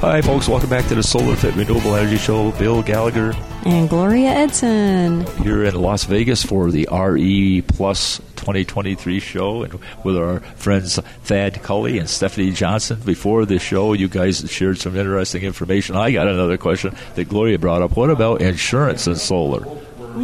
Hi, 0.00 0.22
folks. 0.22 0.48
Welcome 0.48 0.70
back 0.70 0.86
to 0.86 0.94
the 0.94 1.02
Solar 1.02 1.36
Fit 1.36 1.54
Renewable 1.54 1.94
Energy 1.94 2.16
Show. 2.16 2.52
Bill 2.52 2.82
Gallagher 2.82 3.34
and 3.66 3.86
Gloria 3.86 4.30
Edson 4.30 5.26
here 5.42 5.62
in 5.62 5.74
Las 5.74 6.04
Vegas 6.04 6.42
for 6.42 6.70
the 6.70 6.88
RE 6.90 7.60
Plus 7.60 8.16
2023 8.36 9.20
show, 9.20 9.62
and 9.62 9.78
with 10.02 10.16
our 10.16 10.40
friends 10.56 10.98
Thad 11.24 11.62
Culley 11.62 11.98
and 11.98 12.08
Stephanie 12.08 12.50
Johnson. 12.50 12.98
Before 13.04 13.44
the 13.44 13.58
show, 13.58 13.92
you 13.92 14.08
guys 14.08 14.50
shared 14.50 14.78
some 14.78 14.96
interesting 14.96 15.42
information. 15.42 15.96
I 15.96 16.12
got 16.12 16.28
another 16.28 16.56
question 16.56 16.96
that 17.16 17.28
Gloria 17.28 17.58
brought 17.58 17.82
up. 17.82 17.94
What 17.94 18.08
about 18.08 18.40
insurance 18.40 19.06
and 19.06 19.18
solar? 19.18 19.66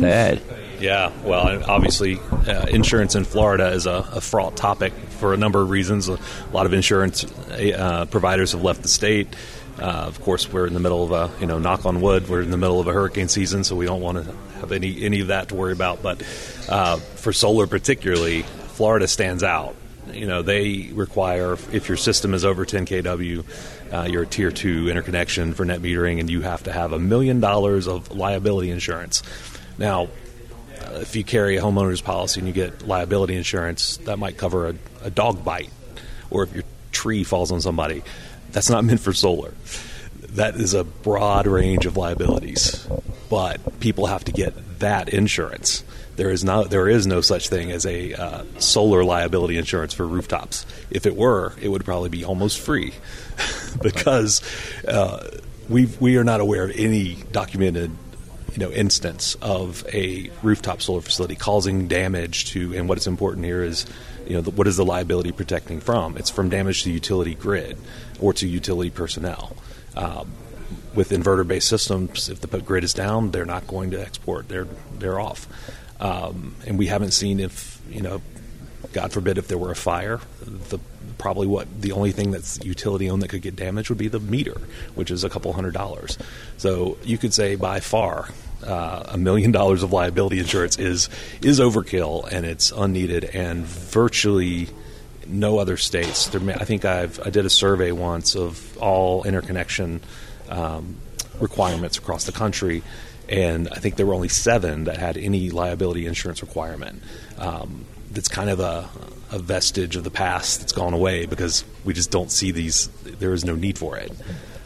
Thad. 0.01 0.41
Yeah, 0.81 1.13
well, 1.23 1.63
obviously, 1.71 2.19
uh, 2.19 2.67
insurance 2.71 3.15
in 3.15 3.25
Florida 3.25 3.69
is 3.69 3.87
a, 3.87 4.09
a, 4.13 4.21
fraught 4.21 4.57
topic 4.57 4.93
for 4.93 5.33
a 5.33 5.37
number 5.37 5.63
of 5.63 5.71
reasons. 5.71 6.09
A 6.09 6.19
lot 6.53 6.67
of 6.67 6.75
insurance 6.75 7.25
uh, 7.51 8.07
providers 8.11 8.53
have 8.53 8.63
left 8.63 8.83
the 8.83 8.89
state. 8.89 9.35
Uh, 9.79 10.05
of 10.07 10.21
course, 10.23 10.51
we're 10.51 10.67
in 10.67 10.73
the 10.73 10.81
middle 10.81 11.05
of 11.05 11.13
a, 11.13 11.41
you 11.41 11.47
know, 11.47 11.59
knock 11.59 11.85
on 11.85 12.01
wood, 12.01 12.29
we're 12.29 12.41
in 12.41 12.51
the 12.51 12.57
middle 12.57 12.81
of 12.81 12.87
a 12.87 12.93
hurricane 12.93 13.29
season, 13.29 13.63
so 13.63 13.77
we 13.77 13.85
don't 13.85 14.01
want 14.01 14.25
to 14.25 14.33
have 14.61 14.73
any, 14.73 15.03
any 15.05 15.21
of 15.21 15.27
that 15.27 15.49
to 15.49 15.55
worry 15.55 15.73
about. 15.73 16.03
But 16.03 16.23
uh, 16.69 16.97
for 16.97 17.33
solar 17.33 17.67
particularly, 17.67 18.43
Florida 18.43 19.07
stands 19.07 19.43
out. 19.43 19.77
You 20.13 20.27
know, 20.27 20.41
they 20.41 20.91
require, 20.95 21.55
if 21.73 21.89
your 21.89 21.99
system 21.99 22.33
is 22.33 22.45
over 22.45 22.65
10 22.65 22.87
kW, 22.87 23.45
uh, 23.93 24.09
you're 24.11 24.23
a 24.23 24.27
tier 24.27 24.51
two 24.51 24.89
interconnection 24.89 25.53
for 25.53 25.65
net 25.67 25.81
metering, 25.81 26.21
and 26.21 26.31
you 26.31 26.41
have 26.41 26.63
to 26.65 26.73
have 26.73 26.93
a 26.93 26.99
million 26.99 27.41
dollars 27.41 27.87
of 27.87 28.17
liability 28.17 28.71
insurance. 28.71 29.23
Now, 29.77 30.05
uh, 30.81 31.01
if 31.01 31.17
you 31.17 31.25
carry 31.25 31.59
a 31.59 31.61
homeowner's 31.61 32.01
policy 32.01 32.41
and 32.41 32.47
you 32.47 32.55
get 32.55 32.87
liability 32.87 33.37
insurance, 33.37 33.99
that 33.99 34.19
might 34.19 34.39
cover 34.39 34.69
a, 34.69 34.75
a 35.03 35.11
dog 35.11 35.45
bite, 35.45 35.71
or 36.31 36.45
if 36.45 36.55
your 36.55 36.65
tree 36.93 37.25
falls 37.25 37.53
on 37.53 37.61
somebody 37.61 38.03
that's 38.57 38.71
not 38.71 38.85
meant 38.85 39.01
for 39.01 39.13
solar. 39.13 39.53
That 40.31 40.55
is 40.55 40.73
a 40.73 40.83
broad 40.83 41.47
range 41.47 41.85
of 41.85 41.99
liabilities, 41.99 42.89
but 43.29 43.81
people 43.81 44.07
have 44.07 44.25
to 44.25 44.33
get 44.33 44.79
that 44.79 45.11
insurance. 45.11 45.85
There 46.17 46.31
is 46.31 46.43
not 46.43 46.71
there 46.71 46.89
is 46.89 47.07
no 47.07 47.21
such 47.21 47.51
thing 47.51 47.71
as 47.71 47.85
a 47.85 48.15
uh, 48.15 48.45
solar 48.59 49.05
liability 49.05 49.59
insurance 49.59 49.93
for 49.93 50.07
rooftops. 50.07 50.65
If 50.91 51.05
it 51.05 51.15
were, 51.15 51.53
it 51.61 51.69
would 51.69 51.85
probably 51.85 52.09
be 52.09 52.25
almost 52.25 52.59
free, 52.59 52.95
because 53.83 54.41
uh, 54.89 55.29
we 55.69 55.91
we 56.01 56.17
are 56.17 56.25
not 56.25 56.41
aware 56.41 56.65
of 56.65 56.71
any 56.77 57.17
documented 57.33 57.91
you 58.55 58.59
know 58.59 58.73
instance 58.73 59.35
of 59.43 59.85
a 59.93 60.31
rooftop 60.43 60.81
solar 60.81 61.03
facility 61.03 61.37
causing 61.37 61.89
damage 61.89 62.47
to. 62.53 62.75
And 62.75 62.89
what 62.89 62.97
is 62.97 63.07
important 63.07 63.45
here 63.45 63.63
is 63.63 63.85
you 64.27 64.33
know 64.33 64.41
the, 64.41 64.51
what 64.51 64.67
is 64.67 64.79
the 64.79 64.85
liability 64.85 65.33
protecting 65.33 65.79
from? 65.81 66.17
It's 66.17 66.31
from 66.31 66.49
damage 66.49 66.85
to 66.85 66.89
the 66.89 66.95
utility 66.95 67.35
grid 67.35 67.77
or 68.21 68.33
to 68.35 68.49
utility 68.49 68.91
personnel. 68.91 69.57
Um, 69.95 70.31
with 70.95 71.11
inverter-based 71.11 71.69
systems, 71.69 72.29
if 72.29 72.41
the 72.41 72.61
grid 72.61 72.83
is 72.83 72.95
down, 72.95 73.31
they're 73.31 73.45
not 73.45 73.67
going 73.67 73.91
to 73.91 74.01
export. 74.01 74.49
They're 74.49 74.67
they're 74.99 75.21
off. 75.21 75.47
Um, 76.01 76.55
and 76.67 76.79
we 76.79 76.87
haven't 76.87 77.13
seen 77.13 77.41
if 77.41 77.81
you 77.89 78.01
know, 78.01 78.23
God 78.93 79.13
forbid, 79.13 79.39
if 79.39 79.49
there 79.49 79.59
were 79.59 79.71
a 79.71 79.77
fire, 79.77 80.21
the 80.41 80.79
probably 81.19 81.47
what 81.47 81.81
the 81.81 81.93
only 81.93 82.13
thing 82.13 82.31
that's 82.31 82.63
utility 82.65 83.09
owned 83.09 83.23
that 83.23 83.29
could 83.29 83.43
get 83.43 83.57
damaged 83.57 83.89
would 83.89 83.99
be 83.99 84.09
the 84.09 84.21
meter, 84.21 84.61
which 84.95 85.11
is 85.11 85.25
a 85.25 85.31
couple 85.31 85.53
hundred 85.53 85.75
dollars. 85.75 86.19
So 86.57 86.99
you 87.05 87.19
could 87.19 87.33
say 87.33 87.57
by 87.57 87.81
far 87.81 88.29
uh, 88.65 89.05
a 89.09 89.19
million 89.19 89.53
dollars 89.61 89.83
of 89.83 89.93
liability 89.93 90.39
insurance 90.39 90.79
is 90.79 91.09
is 91.43 91.61
overkill 91.61 92.31
and 92.31 92.45
it's 92.47 92.73
unneeded 92.73 93.25
and 93.25 93.65
virtually 93.65 94.69
no 95.29 95.59
other 95.59 95.77
states. 95.77 96.29
There, 96.29 96.41
I 96.51 96.65
think 96.65 96.85
I've 96.85 97.21
I 97.25 97.31
did 97.31 97.47
a 97.47 97.51
survey 97.51 97.93
once 97.93 98.37
of 98.37 98.77
all 98.79 99.25
interconnection 99.25 100.01
um, 100.49 100.97
requirements 101.41 101.99
across 101.99 102.25
the 102.25 102.33
country, 102.33 102.83
and 103.29 103.69
I 103.71 103.77
think 103.77 103.97
there 103.97 104.07
were 104.07 104.15
only 104.15 104.29
seven 104.29 104.85
that 104.85 104.99
had 104.99 105.17
any 105.17 105.51
liability 105.51 106.07
insurance 106.07 106.43
requirement. 106.43 107.03
Um, 107.39 107.85
that's 108.11 108.29
kind 108.29 108.49
of 108.49 108.61
a, 108.61 108.89
a 109.31 109.39
vestige 109.39 109.97
of 109.97 110.05
the 110.05 110.11
past 110.11 110.61
that's 110.61 110.73
gone 110.73 110.95
away 110.95 111.27
because 111.27 111.65
we 111.85 111.93
just 111.93 112.11
don't 112.11 112.31
see 112.31 112.51
these. 112.53 112.89
There 113.05 113.33
is 113.33 113.45
no 113.45 113.55
need 113.55 113.79
for 113.79 113.97
it. 113.97 114.13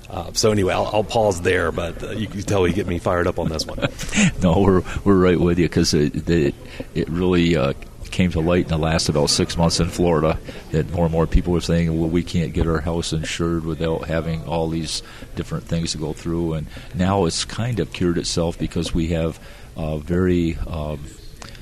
Uh, 0.08 0.32
so 0.32 0.50
anyway, 0.50 0.74
I'll, 0.74 0.86
I'll, 0.92 1.04
pause 1.04 1.40
there, 1.40 1.70
but 1.70 2.02
uh, 2.02 2.10
you 2.10 2.26
can 2.26 2.42
tell 2.42 2.66
you 2.66 2.74
get 2.74 2.88
me 2.88 2.98
fired 2.98 3.28
up 3.28 3.38
on 3.38 3.48
this 3.48 3.64
one. 3.64 3.78
no, 4.42 4.60
we're 4.60 4.82
we're 5.04 5.14
right 5.14 5.38
with 5.38 5.60
you 5.60 5.68
because 5.68 5.94
it, 5.94 6.28
it, 6.28 6.54
it 6.94 7.08
really 7.08 7.56
uh, 7.56 7.74
came 8.10 8.30
to 8.32 8.40
light 8.40 8.64
in 8.64 8.68
the 8.68 8.78
last 8.78 9.08
about 9.08 9.30
six 9.30 9.56
months 9.56 9.80
in 9.80 9.88
Florida 9.88 10.38
that 10.72 10.90
more 10.92 11.04
and 11.04 11.12
more 11.12 11.26
people 11.26 11.52
were 11.52 11.60
saying, 11.60 11.98
well, 11.98 12.08
we 12.08 12.22
can't 12.22 12.52
get 12.52 12.66
our 12.66 12.80
house 12.80 13.12
insured 13.12 13.64
without 13.64 14.06
having 14.06 14.44
all 14.46 14.68
these 14.68 15.02
different 15.36 15.64
things 15.64 15.92
to 15.92 15.98
go 15.98 16.12
through. 16.12 16.54
And 16.54 16.66
now 16.94 17.24
it's 17.24 17.44
kind 17.44 17.80
of 17.80 17.92
cured 17.92 18.18
itself 18.18 18.58
because 18.58 18.92
we 18.92 19.08
have 19.08 19.38
very 19.76 20.58
um, 20.66 21.00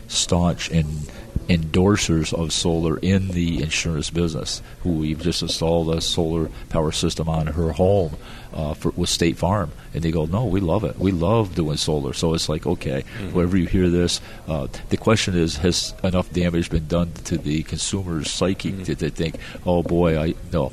staunch 0.08 0.70
and 0.70 1.10
endorsers 1.48 2.32
of 2.32 2.52
solar 2.52 2.98
in 2.98 3.28
the 3.28 3.62
insurance 3.62 4.10
business 4.10 4.62
who 4.82 4.98
we've 4.98 5.22
just 5.22 5.42
installed 5.42 5.94
a 5.94 6.00
solar 6.00 6.50
power 6.68 6.92
system 6.92 7.28
on 7.28 7.46
her 7.46 7.72
home 7.72 8.16
uh, 8.52 8.74
for, 8.74 8.90
with 8.90 9.08
State 9.08 9.36
Farm, 9.36 9.70
and 9.94 10.02
they 10.02 10.10
go, 10.10 10.24
"No, 10.24 10.46
we 10.46 10.60
love 10.60 10.84
it. 10.84 10.98
We 10.98 11.12
love 11.12 11.54
doing 11.54 11.76
solar." 11.76 12.12
So 12.12 12.34
it's 12.34 12.48
like, 12.48 12.66
okay, 12.66 13.02
mm-hmm. 13.02 13.34
whenever 13.34 13.56
you 13.56 13.66
hear 13.66 13.88
this, 13.88 14.20
uh, 14.46 14.68
the 14.88 14.96
question 14.96 15.36
is, 15.36 15.56
has 15.58 15.94
enough 16.02 16.32
damage 16.32 16.70
been 16.70 16.86
done 16.86 17.12
to 17.24 17.38
the 17.38 17.62
consumer's 17.62 18.30
psyche 18.30 18.72
mm-hmm. 18.72 18.84
that 18.84 18.98
they 18.98 19.10
think, 19.10 19.36
"Oh 19.66 19.82
boy, 19.82 20.18
I 20.18 20.34
no." 20.52 20.72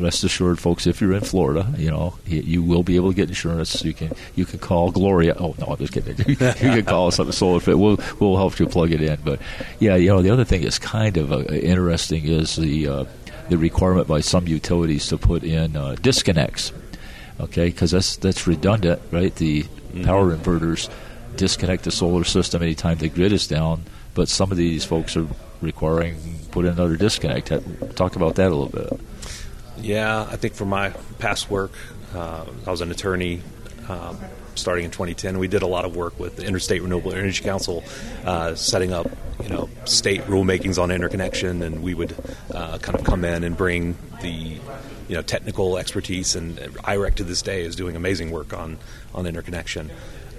Rest 0.00 0.24
assured, 0.24 0.58
folks, 0.58 0.86
if 0.86 1.00
you're 1.00 1.12
in 1.12 1.20
Florida, 1.20 1.72
you 1.76 1.90
know 1.90 2.14
you, 2.26 2.40
you 2.40 2.62
will 2.62 2.82
be 2.82 2.96
able 2.96 3.10
to 3.10 3.16
get 3.16 3.28
insurance. 3.28 3.84
You 3.84 3.94
can 3.94 4.12
you 4.34 4.44
can 4.44 4.58
call 4.58 4.90
Gloria. 4.90 5.36
Oh 5.38 5.54
no, 5.58 5.66
I'm 5.66 5.76
just 5.76 5.92
kidding. 5.92 6.16
you 6.28 6.36
can 6.36 6.84
call 6.84 7.08
us 7.08 7.18
on 7.18 7.26
the 7.26 7.32
Solar 7.32 7.60
Fit. 7.60 7.78
We'll 7.78 7.98
we'll 8.18 8.36
help 8.36 8.58
you 8.58 8.66
plug 8.66 8.92
it 8.92 9.02
in. 9.02 9.18
But 9.24 9.40
yeah, 9.78 9.96
you 10.08 10.14
know 10.14 10.22
the 10.22 10.30
other 10.30 10.44
thing 10.44 10.62
is 10.62 10.78
kind 10.78 11.16
of 11.16 11.32
uh, 11.32 11.40
interesting 11.52 12.24
is 12.24 12.56
the 12.56 12.88
uh, 12.88 13.04
the 13.48 13.58
requirement 13.58 14.08
by 14.08 14.20
some 14.20 14.46
utilities 14.46 15.06
to 15.08 15.18
put 15.18 15.44
in 15.44 15.76
uh, 15.76 15.96
disconnects 16.00 16.72
okay? 17.40 17.66
Because 17.66 17.90
that's 17.90 18.16
that's 18.16 18.46
redundant, 18.46 19.00
right? 19.10 19.34
The 19.34 19.62
mm-hmm. 19.62 20.04
power 20.04 20.34
inverters 20.34 20.90
disconnect 21.36 21.84
the 21.84 21.90
solar 21.90 22.24
system 22.24 22.62
anytime 22.62 22.98
the 22.98 23.08
grid 23.08 23.32
is 23.32 23.46
down, 23.46 23.84
but 24.14 24.28
some 24.28 24.50
of 24.50 24.56
these 24.56 24.84
folks 24.84 25.16
are 25.16 25.26
requiring 25.60 26.16
put 26.50 26.64
in 26.64 26.72
another 26.72 26.96
disconnect. 26.96 27.52
Talk 27.96 28.16
about 28.16 28.36
that 28.36 28.50
a 28.50 28.54
little 28.54 28.68
bit. 28.68 29.00
Yeah, 29.78 30.26
I 30.28 30.36
think 30.36 30.54
for 30.54 30.64
my 30.64 30.90
past 31.18 31.50
work, 31.50 31.72
uh, 32.14 32.44
I 32.66 32.70
was 32.70 32.80
an 32.80 32.90
attorney. 32.90 33.42
Um, 33.88 34.18
starting 34.54 34.84
in 34.84 34.90
2010, 34.90 35.38
we 35.38 35.48
did 35.48 35.62
a 35.62 35.66
lot 35.66 35.84
of 35.84 35.94
work 35.94 36.18
with 36.18 36.36
the 36.36 36.44
Interstate 36.44 36.82
Renewable 36.82 37.12
Energy 37.12 37.44
Council, 37.44 37.84
uh, 38.24 38.54
setting 38.56 38.92
up 38.92 39.06
you 39.42 39.48
know 39.48 39.68
state 39.84 40.22
rulemakings 40.22 40.80
on 40.80 40.90
interconnection, 40.90 41.62
and 41.62 41.82
we 41.82 41.94
would 41.94 42.14
uh, 42.52 42.78
kind 42.78 42.98
of 42.98 43.04
come 43.04 43.24
in 43.24 43.44
and 43.44 43.56
bring 43.56 43.96
the 44.20 44.58
you 45.08 45.14
know 45.14 45.22
technical 45.22 45.78
expertise, 45.78 46.36
and 46.36 46.58
IREC 46.58 47.16
to 47.16 47.24
this 47.24 47.42
day 47.42 47.62
is 47.62 47.76
doing 47.76 47.96
amazing 47.96 48.30
work 48.30 48.52
on 48.52 48.78
on 49.14 49.26
interconnection. 49.26 49.90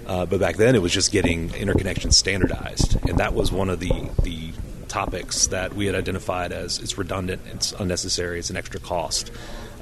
Uh, 0.05 0.25
but 0.25 0.39
back 0.39 0.57
then, 0.57 0.75
it 0.75 0.81
was 0.81 0.91
just 0.91 1.12
getting 1.12 1.53
interconnection 1.53 2.12
standardized, 2.12 2.97
and 3.07 3.19
that 3.19 3.33
was 3.33 3.51
one 3.51 3.69
of 3.69 3.79
the 3.79 4.09
the 4.23 4.51
topics 4.88 5.47
that 5.47 5.75
we 5.75 5.85
had 5.85 5.93
identified 5.93 6.51
as 6.51 6.79
it's 6.79 6.97
redundant, 6.97 7.41
it's 7.53 7.73
unnecessary, 7.73 8.39
it's 8.39 8.49
an 8.49 8.57
extra 8.57 8.79
cost. 8.79 9.31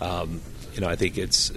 Um, 0.02 0.42
you 0.74 0.82
know, 0.82 0.90
I 0.90 0.96
think 0.96 1.18
it's 1.18 1.52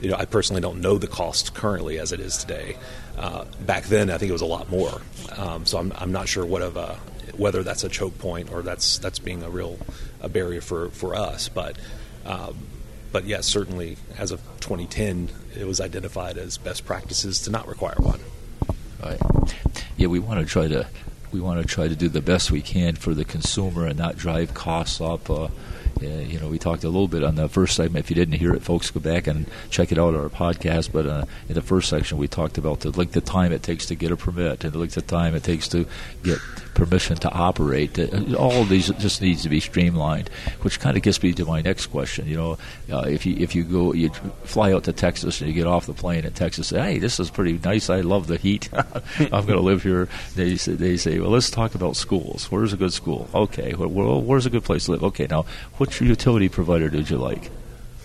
you 0.00 0.10
know, 0.10 0.16
I 0.16 0.24
personally 0.24 0.60
don't 0.60 0.80
know 0.80 0.98
the 0.98 1.06
cost 1.06 1.54
currently 1.54 1.98
as 1.98 2.12
it 2.12 2.20
is 2.20 2.36
today. 2.38 2.76
Uh, 3.16 3.44
back 3.62 3.84
then, 3.84 4.10
I 4.10 4.18
think 4.18 4.30
it 4.30 4.32
was 4.32 4.42
a 4.42 4.46
lot 4.46 4.70
more. 4.70 5.00
Um, 5.36 5.64
so 5.66 5.78
I'm, 5.78 5.92
I'm 5.96 6.12
not 6.12 6.28
sure 6.28 6.44
what 6.44 6.62
of 6.62 6.76
a, 6.76 6.98
whether 7.36 7.62
that's 7.62 7.84
a 7.84 7.88
choke 7.88 8.18
point 8.18 8.50
or 8.52 8.62
that's 8.62 8.98
that's 8.98 9.18
being 9.18 9.42
a 9.42 9.50
real 9.50 9.78
a 10.20 10.28
barrier 10.28 10.60
for, 10.60 10.90
for 10.90 11.14
us. 11.14 11.48
But 11.48 11.76
um, 12.24 12.56
but 13.12 13.24
yes, 13.24 13.46
certainly 13.46 13.96
as 14.18 14.32
of 14.32 14.40
2010, 14.60 15.30
it 15.58 15.66
was 15.66 15.80
identified 15.80 16.36
as 16.36 16.58
best 16.58 16.84
practices 16.84 17.40
to 17.42 17.50
not 17.50 17.66
require 17.66 17.96
one. 17.98 18.20
Right. 19.02 19.20
Yeah, 19.96 20.08
we 20.08 20.18
want 20.18 20.40
to 20.40 20.46
try 20.46 20.68
to 20.68 20.86
we 21.32 21.40
want 21.40 21.60
to 21.60 21.66
try 21.66 21.88
to 21.88 21.96
do 21.96 22.08
the 22.08 22.20
best 22.20 22.50
we 22.50 22.62
can 22.62 22.94
for 22.96 23.14
the 23.14 23.24
consumer 23.24 23.86
and 23.86 23.98
not 23.98 24.16
drive 24.16 24.54
costs 24.54 25.00
up. 25.00 25.30
Uh, 25.30 25.48
you 26.00 26.38
know, 26.38 26.48
we 26.48 26.58
talked 26.58 26.84
a 26.84 26.88
little 26.88 27.08
bit 27.08 27.24
on 27.24 27.36
the 27.36 27.48
first 27.48 27.76
segment. 27.76 28.04
If 28.04 28.10
you 28.10 28.16
didn't 28.16 28.38
hear 28.38 28.54
it, 28.54 28.62
folks, 28.62 28.90
go 28.90 29.00
back 29.00 29.26
and 29.26 29.46
check 29.70 29.92
it 29.92 29.98
out 29.98 30.14
on 30.14 30.20
our 30.20 30.28
podcast. 30.28 30.92
But 30.92 31.06
uh, 31.06 31.24
in 31.48 31.54
the 31.54 31.62
first 31.62 31.88
section, 31.88 32.18
we 32.18 32.28
talked 32.28 32.58
about 32.58 32.80
the 32.80 32.90
length 32.90 33.16
of 33.16 33.24
time 33.24 33.52
it 33.52 33.62
takes 33.62 33.86
to 33.86 33.94
get 33.94 34.12
a 34.12 34.16
permit 34.16 34.64
and 34.64 34.72
the 34.72 34.78
length 34.78 34.96
of 34.96 35.06
time 35.06 35.34
it 35.34 35.42
takes 35.42 35.68
to 35.68 35.86
get 36.22 36.38
permission 36.76 37.16
to 37.16 37.30
operate. 37.32 37.98
Uh, 37.98 38.36
all 38.36 38.62
of 38.62 38.68
these 38.68 38.90
just 38.92 39.20
needs 39.22 39.42
to 39.42 39.48
be 39.48 39.58
streamlined, 39.58 40.28
which 40.60 40.78
kind 40.78 40.96
of 40.96 41.02
gets 41.02 41.22
me 41.22 41.32
to 41.32 41.44
my 41.44 41.62
next 41.62 41.86
question. 41.86 42.26
You 42.26 42.36
know, 42.36 42.58
uh, 42.92 43.06
if 43.08 43.26
you 43.26 43.36
if 43.36 43.54
you 43.54 43.64
go 43.64 43.92
you 43.92 44.10
fly 44.44 44.72
out 44.72 44.84
to 44.84 44.92
Texas 44.92 45.40
and 45.40 45.48
you 45.48 45.54
get 45.54 45.66
off 45.66 45.86
the 45.86 45.94
plane 45.94 46.24
in 46.24 46.32
Texas, 46.32 46.68
say, 46.68 46.80
hey, 46.80 46.98
this 46.98 47.18
is 47.18 47.30
pretty 47.30 47.58
nice. 47.64 47.90
I 47.90 48.02
love 48.02 48.26
the 48.26 48.36
heat. 48.36 48.68
I'm 49.18 49.46
going 49.46 49.46
to 49.46 49.60
live 49.60 49.82
here. 49.82 50.08
They 50.34 50.56
say, 50.56 50.74
they 50.74 50.96
say, 50.96 51.18
well, 51.18 51.30
let's 51.30 51.50
talk 51.50 51.74
about 51.74 51.96
schools. 51.96 52.50
Where's 52.50 52.72
a 52.72 52.76
good 52.76 52.92
school? 52.92 53.28
Okay, 53.34 53.74
well, 53.74 54.20
where's 54.20 54.46
a 54.46 54.50
good 54.50 54.64
place 54.64 54.84
to 54.84 54.92
live? 54.92 55.04
Okay, 55.04 55.26
now 55.28 55.46
which 55.86 56.00
utility 56.00 56.48
provider 56.48 56.88
did 56.88 57.08
you 57.08 57.16
like? 57.16 57.50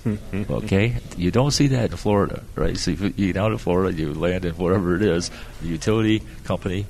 okay, 0.50 0.98
you 1.18 1.32
don't 1.32 1.52
see 1.52 1.68
that 1.68 1.92
in 1.92 1.98
Florida, 1.98 2.44
right? 2.56 2.78
So 2.78 2.92
if 2.92 3.02
you 3.02 3.10
get 3.10 3.38
out 3.38 3.52
of 3.52 3.62
Florida, 3.62 3.96
you 3.96 4.14
land 4.14 4.46
in 4.46 4.56
whatever 4.56 4.96
it 4.96 5.02
is, 5.02 5.30
the 5.62 5.68
utility 5.68 6.24
company 6.44 6.86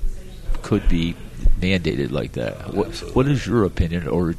could 0.61 0.87
be 0.87 1.15
mandated 1.59 2.11
like 2.11 2.33
that. 2.33 2.73
What, 2.73 2.89
what 3.13 3.27
is 3.27 3.45
your 3.45 3.65
opinion, 3.65 4.07
or 4.07 4.35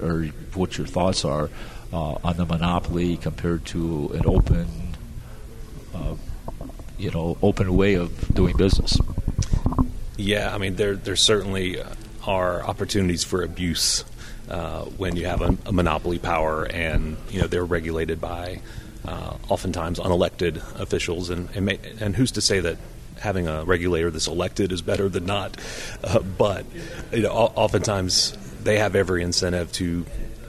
or 0.00 0.24
what 0.54 0.78
your 0.78 0.86
thoughts 0.86 1.24
are 1.24 1.50
uh, 1.92 2.12
on 2.22 2.36
the 2.36 2.44
monopoly 2.44 3.16
compared 3.16 3.64
to 3.66 4.10
an 4.14 4.26
open, 4.26 4.66
uh, 5.94 6.14
you 6.98 7.10
know, 7.10 7.36
open 7.42 7.76
way 7.76 7.94
of 7.94 8.32
doing 8.34 8.56
business? 8.56 8.96
Yeah, 10.16 10.54
I 10.54 10.58
mean, 10.58 10.76
there 10.76 10.94
there 10.94 11.16
certainly 11.16 11.82
are 12.24 12.62
opportunities 12.62 13.24
for 13.24 13.42
abuse 13.42 14.04
uh, 14.48 14.84
when 14.84 15.16
you 15.16 15.26
have 15.26 15.42
a, 15.42 15.56
a, 15.66 15.72
monopoly 15.72 16.18
power, 16.18 16.64
and 16.64 17.16
you 17.30 17.40
know 17.40 17.46
they're 17.46 17.64
regulated 17.64 18.20
by 18.20 18.60
uh, 19.06 19.36
oftentimes 19.48 19.98
unelected 19.98 20.56
officials, 20.80 21.30
and 21.30 21.48
and, 21.54 21.66
may, 21.66 21.78
and 22.00 22.14
who's 22.16 22.32
to 22.32 22.40
say 22.40 22.60
that 22.60 22.78
having 23.18 23.48
a 23.48 23.64
regulator 23.64 24.10
that's 24.10 24.26
elected 24.26 24.72
is 24.72 24.82
better 24.82 25.08
than 25.08 25.26
not. 25.26 25.56
Uh, 26.04 26.20
but 26.20 26.64
you 27.12 27.22
know, 27.22 27.32
oftentimes 27.32 28.36
they 28.62 28.78
have 28.78 28.94
every 28.94 29.22
incentive 29.22 29.72
to 29.72 30.04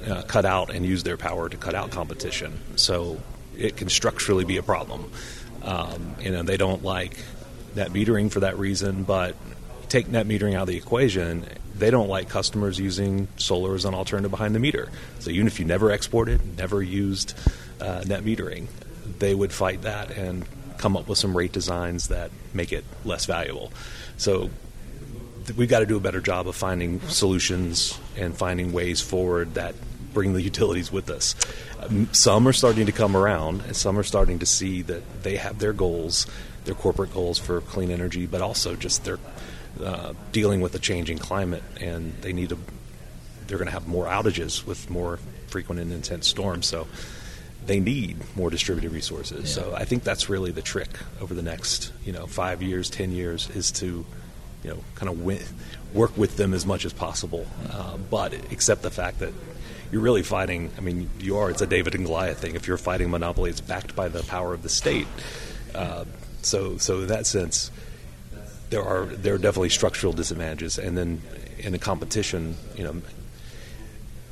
uh, 0.08 0.22
cut 0.24 0.46
out 0.46 0.74
and 0.74 0.86
use 0.86 1.04
their 1.04 1.18
power 1.18 1.50
to 1.50 1.58
cut 1.58 1.76
out 1.76 1.92
competition. 1.92 2.60
So 2.76 3.22
it 3.58 3.78
can 3.78 3.90
structurally 3.90 4.46
be 4.46 4.58
a 4.58 4.64
problem. 4.64 5.12
Um, 5.64 6.16
you 6.20 6.32
know, 6.32 6.44
they 6.44 6.58
don't 6.58 6.84
like 6.84 7.18
net 7.76 7.90
metering 7.90 8.32
for 8.32 8.42
that 8.42 8.58
reason, 8.58 9.04
but 9.04 9.36
take 9.90 10.08
net 10.08 10.28
metering 10.28 10.56
out 10.56 10.64
of 10.64 10.68
the 10.68 10.78
equation, 10.78 11.46
they 11.80 11.92
don't 11.92 12.08
like 12.08 12.30
customers 12.30 12.80
using 12.80 13.28
solar 13.38 13.76
as 13.76 13.86
an 13.86 13.94
alternative 13.94 14.32
behind 14.32 14.56
the 14.56 14.60
meter. 14.60 14.90
So 15.20 15.30
even 15.30 15.48
if 15.48 15.60
you 15.60 15.66
never 15.66 15.92
exported, 15.92 16.58
never 16.58 16.82
used 16.82 17.34
uh, 17.80 18.04
net 18.06 18.24
metering, 18.24 18.68
they 19.20 19.34
would 19.34 19.52
fight 19.52 19.84
that 19.84 20.12
and 20.12 20.46
come 20.78 20.96
up 20.96 21.08
with 21.08 21.18
some 21.18 21.36
rate 21.36 21.52
designs 21.52 22.10
that 22.10 22.32
make 22.54 22.72
it 22.72 22.86
less 23.04 23.26
valuable. 23.26 23.72
So 24.18 24.50
we've 25.56 25.70
got 25.70 25.80
to 25.80 25.86
do 25.86 25.98
a 25.98 26.00
better 26.00 26.22
job 26.22 26.48
of 26.48 26.56
finding 26.56 27.00
solutions 27.02 27.98
and 28.16 28.36
finding 28.36 28.74
ways 28.74 29.02
forward 29.02 29.56
that 29.56 29.76
bring 30.14 30.34
the 30.34 30.42
utilities 30.52 30.92
with 30.92 31.10
us. 31.10 31.36
Um, 31.80 32.10
some 32.12 32.48
are 32.48 32.54
starting 32.54 32.88
to 32.88 32.92
come 32.92 33.16
around, 33.16 33.62
and 33.62 33.76
some 33.76 33.98
are 33.98 34.04
starting 34.04 34.40
to 34.40 34.46
see 34.46 34.82
that 34.84 35.24
they 35.24 35.38
have 35.38 35.60
their 35.60 35.74
goals, 35.74 36.26
their 36.66 36.76
corporate 36.76 37.14
goals 37.14 37.38
for 37.38 37.62
clean 37.62 37.92
energy, 37.92 38.26
but 38.26 38.42
also 38.42 38.76
just 38.76 39.06
their 39.06 39.20
uh, 39.82 40.14
dealing 40.32 40.62
with 40.62 40.72
the 40.72 40.80
changing 40.80 41.18
climate, 41.18 41.64
and 41.80 42.14
they 42.22 42.34
need 42.34 42.50
to. 42.50 42.58
They're 43.48 43.58
going 43.58 43.68
to 43.68 43.74
have 43.74 43.88
more 43.88 44.06
outages 44.06 44.66
with 44.66 44.90
more 44.90 45.20
frequent 45.48 45.80
and 45.80 45.92
intense 45.94 46.28
storms. 46.28 46.66
So 46.66 46.88
they 47.66 47.80
need 47.80 48.18
more 48.36 48.50
distributed 48.50 48.92
resources. 48.92 49.56
Yeah. 49.56 49.64
So 49.64 49.76
I 49.76 49.86
think 49.86 50.04
that's 50.04 50.30
really 50.30 50.52
the 50.52 50.62
trick 50.62 50.90
over 51.22 51.34
the 51.34 51.42
next, 51.42 51.92
you 52.06 52.14
know, 52.14 52.26
five 52.28 52.62
years, 52.62 52.90
ten 52.90 53.12
years, 53.12 53.50
is 53.50 53.72
to, 53.74 54.06
you 54.64 54.70
know, 54.70 54.78
kind 54.96 55.10
of 55.10 55.22
win, 55.22 55.42
work 55.94 56.18
with 56.18 56.38
them 56.38 56.54
as 56.54 56.66
much 56.66 56.86
as 56.86 56.94
possible, 56.94 57.46
uh, 57.72 57.98
but 58.10 58.34
accept 58.52 58.82
the 58.82 58.90
fact 58.90 59.20
that 59.20 59.34
you're 59.92 60.02
really 60.02 60.24
fighting. 60.24 60.72
I 60.78 60.82
mean, 60.82 61.10
you 61.20 61.38
are. 61.38 61.50
It's 61.50 61.62
a 61.62 61.68
David 61.68 61.96
and 61.96 62.06
Goliath 62.06 62.40
thing. 62.40 62.56
If 62.56 62.68
you're 62.68 62.78
fighting 62.78 63.10
monopoly, 63.10 63.50
it's 63.50 63.62
backed 63.62 63.96
by 63.96 64.10
the 64.10 64.24
power 64.24 64.54
of 64.54 64.64
the 64.64 64.70
state. 64.70 65.08
Uh, 65.74 66.06
so, 66.42 66.78
so 66.78 67.02
in 67.02 67.08
that 67.08 67.26
sense, 67.26 67.72
there 68.70 68.84
are 68.84 69.06
there 69.06 69.36
are 69.36 69.38
definitely 69.38 69.70
structural 69.70 70.14
disadvantages, 70.14 70.78
and 70.78 70.98
then 70.98 71.22
in 71.60 71.74
a 71.74 71.80
competition, 71.80 72.56
you 72.76 72.84
know, 72.84 73.02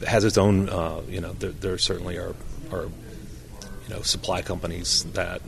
has 0.05 0.23
its 0.23 0.37
own. 0.37 0.69
Uh, 0.69 1.01
you 1.07 1.21
know, 1.21 1.33
there, 1.33 1.51
there 1.51 1.77
certainly 1.77 2.17
are 2.17 2.35
are 2.71 2.89
you 3.87 3.95
know 3.95 4.01
supply 4.01 4.41
companies 4.41 5.03
that 5.13 5.41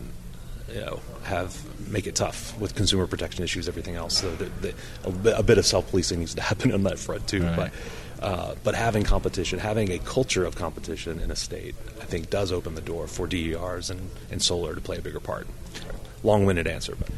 you 0.70 0.80
know 0.80 1.00
have 1.24 1.62
make 1.90 2.08
it 2.08 2.16
tough 2.16 2.58
with 2.60 2.76
consumer 2.76 3.08
protection 3.08 3.44
issues, 3.44 3.68
everything 3.68 3.96
else. 3.96 4.18
So 4.18 4.34
the, 4.36 4.46
the, 4.46 4.74
a, 5.04 5.12
bit, 5.12 5.40
a, 5.40 5.44
bit, 5.44 5.58
of 5.58 5.66
self 5.66 5.90
policing 5.90 6.20
needs 6.20 6.36
to 6.36 6.42
happen 6.52 6.72
on 6.72 6.84
that 6.84 7.00
front 7.00 7.28
too. 7.28 7.44
Right. 7.44 7.56
But 7.56 7.72
uh, 8.20 8.56
but 8.64 8.74
having 8.74 9.04
competition, 9.04 9.60
having 9.60 9.92
a 9.92 10.00
culture 10.00 10.44
of 10.46 10.56
competition 10.56 11.20
in 11.20 11.30
a 11.30 11.36
state, 11.36 11.76
I 12.02 12.06
think 12.06 12.30
does 12.30 12.52
open 12.52 12.76
the 12.76 12.82
door 12.82 13.08
for 13.08 13.28
DERs 13.28 13.90
and, 13.90 14.10
and 14.32 14.42
solar 14.42 14.74
to 14.74 14.82
play 14.82 14.98
a 14.98 15.02
bigger 15.02 15.20
part. 15.20 15.48
Long-winded 16.24 16.66
answer, 16.66 16.96
but 16.96 17.10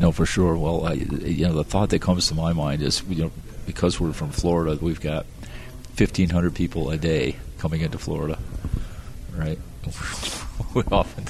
no, 0.00 0.12
for 0.12 0.26
sure. 0.26 0.56
Well, 0.56 0.86
I, 0.86 0.92
you 0.92 1.46
know, 1.46 1.54
the 1.54 1.64
thought 1.64 1.90
that 1.90 2.00
comes 2.00 2.28
to 2.28 2.34
my 2.34 2.52
mind 2.52 2.82
is, 2.82 3.02
you 3.08 3.24
know, 3.24 3.32
because 3.66 4.00
we're 4.00 4.12
from 4.12 4.30
Florida, 4.30 4.78
we've 4.80 5.00
got 5.00 5.26
1,500 5.96 6.54
people 6.54 6.90
a 6.90 6.96
day 6.96 7.36
coming 7.58 7.80
into 7.80 7.98
Florida, 7.98 8.38
right? 9.34 9.58
we 10.74 10.82
often 10.92 11.24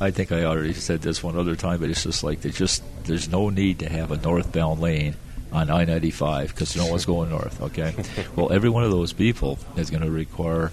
I 0.00 0.10
think 0.10 0.30
I 0.30 0.44
already 0.44 0.74
said 0.74 1.00
this 1.00 1.22
one 1.22 1.38
other 1.38 1.56
time, 1.56 1.80
but 1.80 1.88
it's 1.88 2.02
just 2.02 2.22
like 2.22 2.42
there's 2.42 2.56
just 2.56 2.82
there's 3.04 3.28
no 3.28 3.48
need 3.48 3.78
to 3.78 3.88
have 3.88 4.10
a 4.10 4.18
northbound 4.18 4.80
lane 4.80 5.16
on 5.52 5.70
I 5.70 5.84
95 5.84 6.48
because 6.48 6.76
no 6.76 6.86
one's 6.86 7.06
going 7.06 7.30
north, 7.30 7.62
okay? 7.62 7.94
well, 8.36 8.52
every 8.52 8.68
one 8.68 8.84
of 8.84 8.90
those 8.90 9.12
people 9.12 9.58
is 9.76 9.88
going 9.90 10.02
to 10.02 10.10
require 10.10 10.70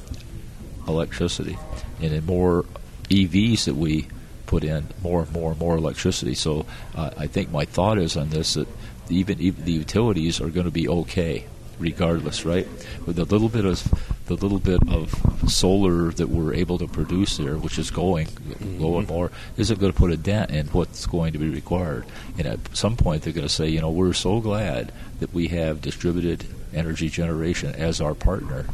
electricity. 0.87 1.57
And 2.01 2.11
the 2.11 2.21
more 2.21 2.65
EVs 3.09 3.65
that 3.65 3.75
we 3.75 4.07
put 4.45 4.63
in, 4.63 4.87
more 5.01 5.21
and 5.21 5.31
more 5.31 5.51
and 5.51 5.59
more 5.59 5.77
electricity. 5.77 6.35
So 6.35 6.65
uh, 6.95 7.11
I 7.17 7.27
think 7.27 7.51
my 7.51 7.65
thought 7.65 7.97
is 7.97 8.17
on 8.17 8.29
this 8.29 8.55
that 8.55 8.67
even, 9.09 9.39
even 9.39 9.65
the 9.65 9.71
utilities 9.71 10.41
are 10.41 10.49
going 10.49 10.65
to 10.65 10.71
be 10.71 10.87
okay 10.87 11.45
regardless, 11.79 12.45
right? 12.45 12.67
With 13.05 13.15
the 13.15 13.25
little 13.25 13.49
bit 13.49 13.65
of 13.65 13.83
the 14.25 14.35
little 14.35 14.59
bit 14.59 14.79
of 14.87 15.13
solar 15.49 16.11
that 16.11 16.29
we're 16.29 16.53
able 16.53 16.77
to 16.77 16.87
produce 16.87 17.37
there, 17.37 17.57
which 17.57 17.77
is 17.77 17.91
going, 17.91 18.27
mm-hmm. 18.27 18.79
going 18.79 19.05
more, 19.07 19.31
isn't 19.57 19.79
going 19.79 19.91
to 19.91 19.97
put 19.97 20.11
a 20.11 20.17
dent 20.17 20.49
in 20.51 20.67
what's 20.67 21.05
going 21.05 21.33
to 21.33 21.39
be 21.39 21.49
required. 21.49 22.05
And 22.37 22.47
at 22.47 22.59
some 22.75 22.95
point, 22.95 23.23
they're 23.23 23.33
going 23.33 23.47
to 23.47 23.53
say, 23.53 23.67
you 23.67 23.81
know, 23.81 23.91
we're 23.91 24.13
so 24.13 24.39
glad 24.39 24.93
that 25.19 25.33
we 25.33 25.49
have 25.49 25.81
distributed 25.81 26.45
energy 26.73 27.09
generation 27.09 27.75
as 27.75 27.99
our 27.99 28.15
partner. 28.15 28.65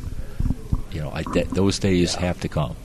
You 0.92 1.02
know, 1.02 1.12
I, 1.12 1.24
that, 1.34 1.50
those 1.50 1.80
days 1.80 2.14
yeah. 2.14 2.22
have 2.22 2.40
to 2.42 2.48
come. 2.48 2.76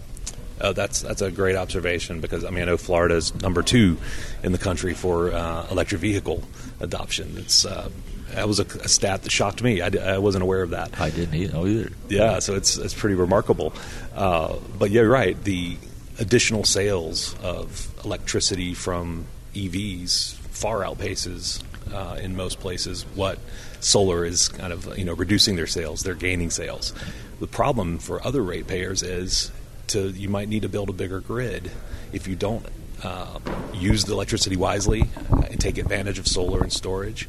Oh, 0.65 0.73
that's 0.73 1.03
that's 1.03 1.21
a 1.21 1.31
great 1.31 1.57
observation 1.57 2.21
because 2.21 2.43
I 2.43 2.49
mean 2.49 2.63
I 2.63 2.67
know 2.67 2.79
Florida 2.79 3.17
is 3.17 3.35
number 3.43 3.63
two 3.63 3.99
in 4.43 4.53
the 4.53 4.59
country 4.59 4.95
for 4.95 5.31
uh, 5.31 5.67
electric 5.71 6.01
vehicle 6.01 6.43
adoption. 6.81 7.35
It's 7.37 7.67
uh, 7.67 7.91
that 8.31 8.49
was 8.49 8.61
a, 8.61 8.65
a, 8.65 8.89
stat 8.89 9.25
that 9.25 9.31
shocked 9.31 9.63
me. 9.63 9.83
I, 9.83 9.91
I, 10.15 10.19
wasn't 10.19 10.43
aware 10.43 10.63
of 10.63 10.71
that. 10.71 10.99
I 10.99 11.11
didn't 11.11 11.35
either. 11.35 11.93
Yeah, 12.09 12.39
so 12.39 12.55
it's 12.55 12.79
it's 12.79 12.95
pretty 12.95 13.15
remarkable. 13.15 13.75
Uh, 14.15 14.57
but 14.79 14.91
yeah, 14.91 15.03
right. 15.03 15.43
The 15.45 15.77
additional 16.19 16.65
sales 16.65 17.37
of 17.43 17.93
electricity 18.03 18.73
from 18.73 19.27
EVs 19.55 20.33
far 20.35 20.81
outpaces 20.81 21.63
uh, 21.93 22.19
in 22.23 22.37
most 22.37 22.59
places 22.61 23.03
what 23.15 23.39
solar 23.81 24.25
is 24.25 24.49
kind 24.49 24.73
of 24.73 24.97
you 24.97 25.05
know 25.05 25.13
reducing 25.13 25.57
their 25.57 25.67
sales. 25.67 26.03
They're 26.03 26.15
gaining 26.15 26.49
sales. 26.49 26.95
The 27.41 27.47
problem 27.47 27.99
for 27.99 28.25
other 28.27 28.43
ratepayers 28.43 29.03
is 29.03 29.53
to 29.89 30.09
you 30.09 30.29
might 30.29 30.49
need 30.49 30.63
to 30.63 30.69
build 30.69 30.89
a 30.89 30.93
bigger 30.93 31.21
grid 31.21 31.71
if 32.13 32.27
you 32.27 32.37
don't 32.37 32.67
uh, 33.03 33.39
use 33.75 34.05
the 34.05 34.13
electricity 34.13 34.57
wisely 34.57 35.05
and 35.51 35.61
take 35.61 35.79
advantage 35.79 36.19
of 36.19 36.27
solar 36.27 36.63
and 36.63 36.73
storage 36.73 37.29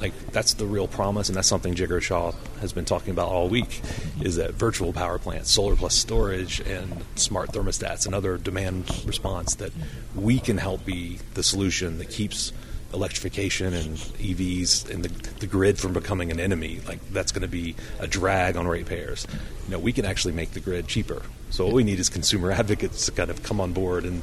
like 0.00 0.32
that's 0.32 0.54
the 0.54 0.66
real 0.66 0.86
promise, 0.86 1.28
and 1.28 1.36
that's 1.36 1.48
something 1.48 1.74
Jigar 1.74 2.00
Shah 2.00 2.32
has 2.60 2.72
been 2.72 2.84
talking 2.84 3.10
about 3.10 3.28
all 3.28 3.48
week. 3.48 3.80
Is 4.20 4.36
that 4.36 4.52
virtual 4.52 4.92
power 4.92 5.18
plants, 5.18 5.50
solar 5.50 5.76
plus 5.76 5.94
storage, 5.94 6.60
and 6.60 7.04
smart 7.14 7.52
thermostats, 7.52 8.06
and 8.06 8.14
other 8.14 8.36
demand 8.36 8.90
response 9.06 9.54
that 9.56 9.72
we 10.14 10.38
can 10.38 10.58
help 10.58 10.84
be 10.84 11.20
the 11.34 11.42
solution 11.42 11.98
that 11.98 12.10
keeps 12.10 12.52
electrification 12.94 13.74
and 13.74 13.96
EVs 13.96 14.88
and 14.88 15.04
the, 15.04 15.08
the 15.40 15.46
grid 15.46 15.78
from 15.78 15.92
becoming 15.92 16.30
an 16.30 16.40
enemy. 16.40 16.80
Like 16.86 17.06
that's 17.10 17.32
going 17.32 17.42
to 17.42 17.48
be 17.48 17.74
a 17.98 18.06
drag 18.06 18.56
on 18.56 18.66
ratepayers. 18.66 19.26
You 19.66 19.72
know, 19.72 19.78
we 19.78 19.92
can 19.92 20.04
actually 20.04 20.32
make 20.32 20.52
the 20.52 20.60
grid 20.60 20.86
cheaper. 20.86 21.22
So 21.50 21.66
all 21.66 21.72
we 21.72 21.84
need 21.84 21.98
is 21.98 22.08
consumer 22.08 22.50
advocates 22.62 23.06
to 23.06 23.12
kind 23.12 23.30
of 23.30 23.42
come 23.42 23.60
on 23.60 23.72
board 23.72 24.04
and 24.04 24.22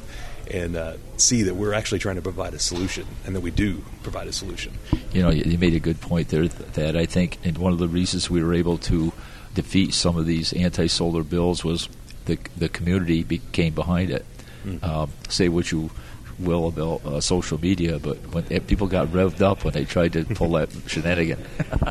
and 0.50 0.76
uh, 0.76 0.94
see 1.16 1.42
that 1.42 1.54
we're 1.54 1.72
actually 1.72 2.00
trying 2.00 2.16
to 2.16 2.22
provide 2.22 2.52
a 2.52 2.58
solution 2.58 3.06
and 3.24 3.34
that 3.36 3.40
we 3.40 3.50
do 3.50 3.82
provide 4.02 4.26
a 4.26 4.32
solution. 4.32 4.72
You 5.12 5.22
know, 5.22 5.30
you 5.30 5.56
made 5.56 5.74
a 5.74 5.80
good 5.80 6.00
point 6.00 6.28
there 6.28 6.48
that 6.48 6.96
I 6.96 7.06
think 7.06 7.38
and 7.44 7.56
one 7.58 7.72
of 7.72 7.78
the 7.78 7.88
reasons 7.88 8.28
we 8.28 8.42
were 8.42 8.54
able 8.54 8.78
to 8.78 9.12
defeat 9.54 9.94
some 9.94 10.16
of 10.16 10.26
these 10.26 10.52
anti-solar 10.52 11.22
bills 11.22 11.64
was 11.64 11.88
the 12.24 12.38
the 12.56 12.68
community 12.68 13.22
became 13.22 13.74
behind 13.74 14.10
it. 14.10 14.26
Mm. 14.64 14.82
Um, 14.82 15.10
say 15.28 15.48
what 15.48 15.72
you 15.72 15.90
will 16.38 16.68
about 16.68 17.04
uh, 17.04 17.20
social 17.20 17.60
media, 17.60 17.98
but 17.98 18.16
when 18.34 18.44
people 18.62 18.86
got 18.86 19.08
revved 19.08 19.40
up 19.40 19.64
when 19.64 19.74
they 19.74 19.84
tried 19.84 20.12
to 20.14 20.24
pull 20.24 20.50
that 20.50 20.70
shenanigan. 20.86 21.42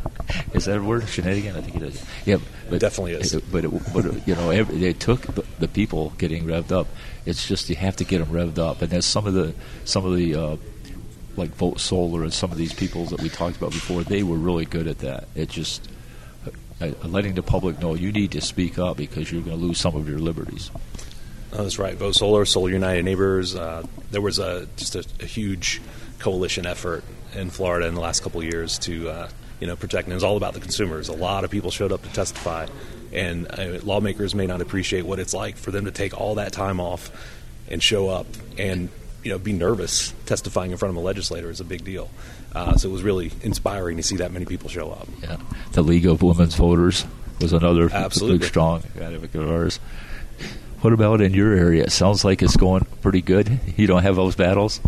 is 0.53 0.65
that 0.65 0.77
a 0.77 0.81
word? 0.81 1.07
Shenanigan? 1.07 1.55
I 1.55 1.61
think 1.61 1.77
it 1.77 1.83
is. 1.83 2.05
Yeah, 2.25 2.37
but 2.69 2.79
definitely 2.79 3.13
is. 3.13 3.33
It, 3.33 3.43
but, 3.51 3.65
it, 3.65 3.93
but 3.93 4.27
you 4.27 4.35
know, 4.35 4.49
every, 4.49 4.77
they 4.77 4.93
took 4.93 5.21
the, 5.21 5.45
the, 5.59 5.67
people 5.67 6.11
getting 6.17 6.45
revved 6.45 6.71
up. 6.71 6.87
It's 7.25 7.47
just 7.47 7.69
you 7.69 7.75
have 7.75 7.95
to 7.97 8.03
get 8.03 8.19
them 8.19 8.29
revved 8.29 8.59
up, 8.59 8.81
and 8.81 8.91
there's 8.91 9.05
some 9.05 9.27
of 9.27 9.33
the 9.33 9.53
some 9.85 10.05
of 10.05 10.15
the 10.15 10.35
uh, 10.35 10.57
like 11.37 11.49
Vote 11.51 11.79
Solar 11.79 12.23
and 12.23 12.33
some 12.33 12.51
of 12.51 12.57
these 12.57 12.73
people 12.73 13.05
that 13.05 13.21
we 13.21 13.29
talked 13.29 13.57
about 13.57 13.71
before. 13.71 14.03
They 14.03 14.23
were 14.23 14.37
really 14.37 14.65
good 14.65 14.87
at 14.87 14.99
that. 14.99 15.27
It 15.35 15.49
just 15.49 15.87
uh, 16.81 16.91
uh 17.03 17.07
letting 17.07 17.35
the 17.35 17.43
public 17.43 17.79
know 17.79 17.93
you 17.95 18.11
need 18.11 18.31
to 18.31 18.41
speak 18.41 18.77
up 18.77 18.97
because 18.97 19.31
you're 19.31 19.41
going 19.41 19.59
to 19.59 19.65
lose 19.65 19.79
some 19.79 19.95
of 19.95 20.07
your 20.07 20.19
liberties. 20.19 20.71
Oh, 21.53 21.63
that's 21.63 21.79
right. 21.79 21.95
Vote 21.95 22.15
Solar, 22.15 22.45
Solar 22.45 22.69
United 22.69 23.03
Neighbors. 23.03 23.55
Uh, 23.55 23.85
there 24.11 24.21
was 24.21 24.39
a 24.39 24.67
just 24.77 24.95
a, 24.95 25.05
a, 25.19 25.25
huge 25.25 25.81
coalition 26.19 26.65
effort 26.65 27.03
in 27.33 27.49
Florida 27.49 27.87
in 27.87 27.95
the 27.95 27.99
last 27.99 28.23
couple 28.23 28.39
of 28.39 28.45
years 28.45 28.79
to 28.79 29.09
uh, 29.09 29.29
you 29.59 29.67
know 29.67 29.75
protect. 29.75 30.05
And 30.05 30.13
it 30.13 30.15
was 30.15 30.23
all 30.23 30.37
about 30.37 30.53
the 30.53 30.61
consumers. 30.61 31.09
A 31.09 31.13
lot 31.13 31.43
of 31.43 31.51
people 31.51 31.69
showed 31.69 31.91
up 31.91 32.03
to 32.03 32.09
testify, 32.09 32.67
and 33.11 33.47
uh, 33.49 33.79
lawmakers 33.83 34.33
may 34.33 34.47
not 34.47 34.61
appreciate 34.61 35.05
what 35.05 35.19
it's 35.19 35.33
like 35.33 35.57
for 35.57 35.71
them 35.71 35.85
to 35.85 35.91
take 35.91 36.19
all 36.19 36.35
that 36.35 36.53
time 36.53 36.79
off 36.79 37.11
and 37.69 37.83
show 37.83 38.09
up 38.09 38.27
and 38.57 38.89
you 39.23 39.31
know 39.31 39.37
be 39.37 39.53
nervous 39.53 40.13
testifying 40.25 40.71
in 40.71 40.77
front 40.77 40.91
of 40.91 41.03
a 41.03 41.05
legislator 41.05 41.49
is 41.49 41.59
a 41.59 41.65
big 41.65 41.83
deal. 41.83 42.09
Uh, 42.53 42.75
so 42.75 42.89
it 42.89 42.91
was 42.91 43.03
really 43.03 43.31
inspiring 43.43 43.97
to 43.97 44.03
see 44.03 44.17
that 44.17 44.31
many 44.31 44.45
people 44.45 44.69
show 44.69 44.89
up. 44.91 45.07
Yeah, 45.21 45.37
the 45.73 45.81
League 45.81 46.05
of 46.05 46.21
Women's 46.21 46.55
Voters 46.55 47.05
was 47.41 47.53
another 47.53 47.89
Absolutely. 47.91 48.47
strong 48.47 48.83
advocate 48.99 49.41
of 49.41 49.49
ours. 49.49 49.79
What 50.81 50.93
about 50.93 51.21
in 51.21 51.35
your 51.35 51.53
area? 51.53 51.83
It 51.83 51.91
sounds 51.91 52.25
like 52.25 52.41
it's 52.41 52.57
going 52.57 52.85
pretty 53.01 53.21
good. 53.21 53.59
You 53.77 53.85
don't 53.85 54.01
have 54.01 54.15
those 54.15 54.35
battles? 54.35 54.81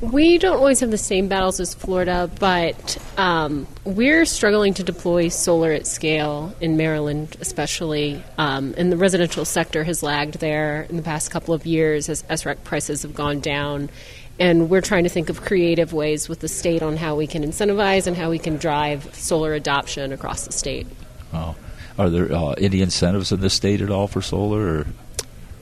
We 0.00 0.38
don't 0.38 0.56
always 0.56 0.80
have 0.80 0.90
the 0.90 0.96
same 0.96 1.28
battles 1.28 1.60
as 1.60 1.74
Florida, 1.74 2.30
but 2.38 2.96
um, 3.18 3.66
we're 3.84 4.24
struggling 4.24 4.72
to 4.74 4.82
deploy 4.82 5.28
solar 5.28 5.72
at 5.72 5.86
scale 5.86 6.54
in 6.62 6.78
Maryland, 6.78 7.36
especially. 7.38 8.22
Um, 8.38 8.74
and 8.78 8.90
the 8.90 8.96
residential 8.96 9.44
sector 9.44 9.84
has 9.84 10.02
lagged 10.02 10.40
there 10.40 10.86
in 10.88 10.96
the 10.96 11.02
past 11.02 11.30
couple 11.30 11.52
of 11.52 11.66
years 11.66 12.08
as 12.08 12.22
SREC 12.22 12.64
prices 12.64 13.02
have 13.02 13.14
gone 13.14 13.40
down. 13.40 13.90
And 14.38 14.70
we're 14.70 14.80
trying 14.80 15.04
to 15.04 15.10
think 15.10 15.28
of 15.28 15.42
creative 15.42 15.92
ways 15.92 16.30
with 16.30 16.40
the 16.40 16.48
state 16.48 16.82
on 16.82 16.96
how 16.96 17.14
we 17.14 17.26
can 17.26 17.44
incentivize 17.44 18.06
and 18.06 18.16
how 18.16 18.30
we 18.30 18.38
can 18.38 18.56
drive 18.56 19.14
solar 19.14 19.52
adoption 19.52 20.14
across 20.14 20.46
the 20.46 20.52
state. 20.52 20.86
Oh. 21.34 21.54
Are 21.98 22.08
there 22.08 22.32
uh, 22.32 22.52
any 22.52 22.80
incentives 22.80 23.30
in 23.30 23.40
the 23.40 23.50
state 23.50 23.82
at 23.82 23.90
all 23.90 24.08
for 24.08 24.22
solar? 24.22 24.78
Or? 24.78 24.86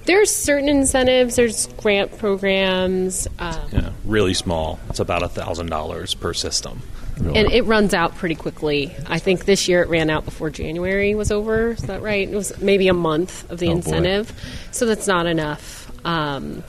There's 0.09 0.35
certain 0.35 0.71
incentives. 0.71 1.37
There's 1.37 1.66
grant 1.75 2.16
programs. 2.16 3.29
Um, 3.38 3.68
yeah, 3.71 3.90
really 4.07 4.33
small. 4.33 4.81
It's 4.88 5.01
about 5.01 5.23
a 5.23 5.29
thousand 5.29 5.66
dollars 5.66 6.14
per 6.14 6.33
system. 6.33 6.81
Really? 7.21 7.38
And 7.38 7.53
it 7.53 7.66
runs 7.66 7.92
out 7.92 8.16
pretty 8.16 8.35
quickly. 8.35 8.97
I 9.07 9.18
think 9.18 9.44
this 9.44 9.68
year 9.68 9.83
it 9.83 9.90
ran 9.90 10.09
out 10.09 10.25
before 10.25 10.49
January 10.49 11.14
was 11.14 11.31
over. 11.31 11.73
Is 11.73 11.83
that 11.83 12.01
right? 12.01 12.27
It 12.27 12.35
was 12.35 12.59
maybe 12.59 12.88
a 12.88 12.94
month 12.94 13.51
of 13.51 13.59
the 13.59 13.68
oh 13.68 13.73
incentive, 13.73 14.29
boy. 14.29 14.42
so 14.71 14.87
that's 14.87 15.07
not 15.07 15.27
enough. 15.27 15.92
Um, 16.07 16.64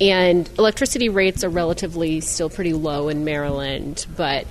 and 0.00 0.50
electricity 0.58 1.10
rates 1.10 1.44
are 1.44 1.48
relatively 1.48 2.20
still 2.20 2.50
pretty 2.50 2.72
low 2.72 3.08
in 3.08 3.24
Maryland, 3.24 4.04
but 4.16 4.48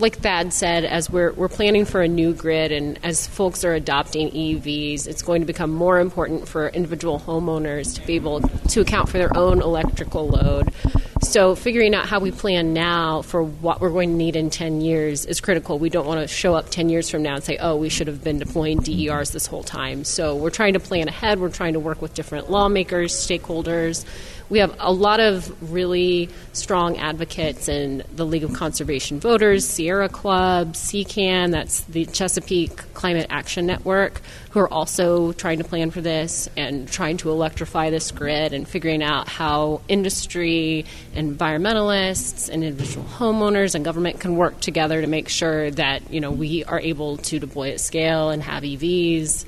like 0.00 0.18
Thad 0.18 0.52
said, 0.52 0.84
as 0.84 1.10
we're, 1.10 1.32
we're 1.32 1.48
planning 1.48 1.84
for 1.84 2.00
a 2.00 2.08
new 2.08 2.32
grid 2.32 2.72
and 2.72 2.98
as 3.02 3.26
folks 3.26 3.64
are 3.64 3.74
adopting 3.74 4.30
EVs, 4.30 5.06
it's 5.06 5.22
going 5.22 5.42
to 5.42 5.46
become 5.46 5.70
more 5.70 5.98
important 5.98 6.48
for 6.48 6.68
individual 6.68 7.18
homeowners 7.18 7.94
to 7.96 8.06
be 8.06 8.14
able 8.14 8.40
to 8.40 8.80
account 8.80 9.08
for 9.08 9.18
their 9.18 9.36
own 9.36 9.60
electrical 9.60 10.28
load. 10.28 10.72
So, 11.20 11.56
figuring 11.56 11.94
out 11.94 12.06
how 12.06 12.20
we 12.20 12.30
plan 12.30 12.72
now 12.72 13.22
for 13.22 13.42
what 13.42 13.80
we're 13.80 13.90
going 13.90 14.10
to 14.10 14.14
need 14.14 14.36
in 14.36 14.50
10 14.50 14.80
years 14.80 15.26
is 15.26 15.40
critical. 15.40 15.78
We 15.78 15.90
don't 15.90 16.06
want 16.06 16.20
to 16.20 16.28
show 16.28 16.54
up 16.54 16.70
10 16.70 16.88
years 16.88 17.10
from 17.10 17.22
now 17.22 17.34
and 17.34 17.44
say, 17.44 17.58
oh, 17.58 17.76
we 17.76 17.88
should 17.88 18.06
have 18.06 18.22
been 18.22 18.38
deploying 18.38 18.78
DERs 18.78 19.32
this 19.32 19.46
whole 19.46 19.64
time. 19.64 20.04
So, 20.04 20.36
we're 20.36 20.50
trying 20.50 20.74
to 20.74 20.80
plan 20.80 21.08
ahead. 21.08 21.40
We're 21.40 21.50
trying 21.50 21.72
to 21.72 21.80
work 21.80 22.00
with 22.00 22.14
different 22.14 22.50
lawmakers, 22.50 23.12
stakeholders 23.12 24.06
we 24.50 24.60
have 24.60 24.74
a 24.78 24.92
lot 24.92 25.20
of 25.20 25.72
really 25.72 26.30
strong 26.52 26.96
advocates 26.98 27.68
in 27.68 28.02
the 28.14 28.24
League 28.24 28.44
of 28.44 28.52
Conservation 28.54 29.20
Voters, 29.20 29.66
Sierra 29.66 30.08
Club, 30.08 30.72
CCAN, 30.72 31.50
that's 31.50 31.82
the 31.82 32.06
Chesapeake 32.06 32.76
Climate 32.94 33.26
Action 33.30 33.66
Network, 33.66 34.22
who 34.50 34.60
are 34.60 34.72
also 34.72 35.32
trying 35.32 35.58
to 35.58 35.64
plan 35.64 35.90
for 35.90 36.00
this 36.00 36.48
and 36.56 36.88
trying 36.88 37.18
to 37.18 37.30
electrify 37.30 37.90
this 37.90 38.10
grid 38.10 38.52
and 38.52 38.66
figuring 38.66 39.02
out 39.02 39.28
how 39.28 39.82
industry, 39.88 40.86
environmentalists, 41.14 42.48
and 42.48 42.64
individual 42.64 43.04
homeowners 43.04 43.74
and 43.74 43.84
government 43.84 44.20
can 44.20 44.36
work 44.36 44.58
together 44.60 45.00
to 45.00 45.06
make 45.06 45.28
sure 45.28 45.70
that 45.72 46.10
you 46.10 46.20
know 46.20 46.30
we 46.30 46.64
are 46.64 46.80
able 46.80 47.18
to 47.18 47.38
deploy 47.38 47.72
at 47.72 47.80
scale 47.80 48.30
and 48.30 48.42
have 48.42 48.62
EVs. 48.62 49.44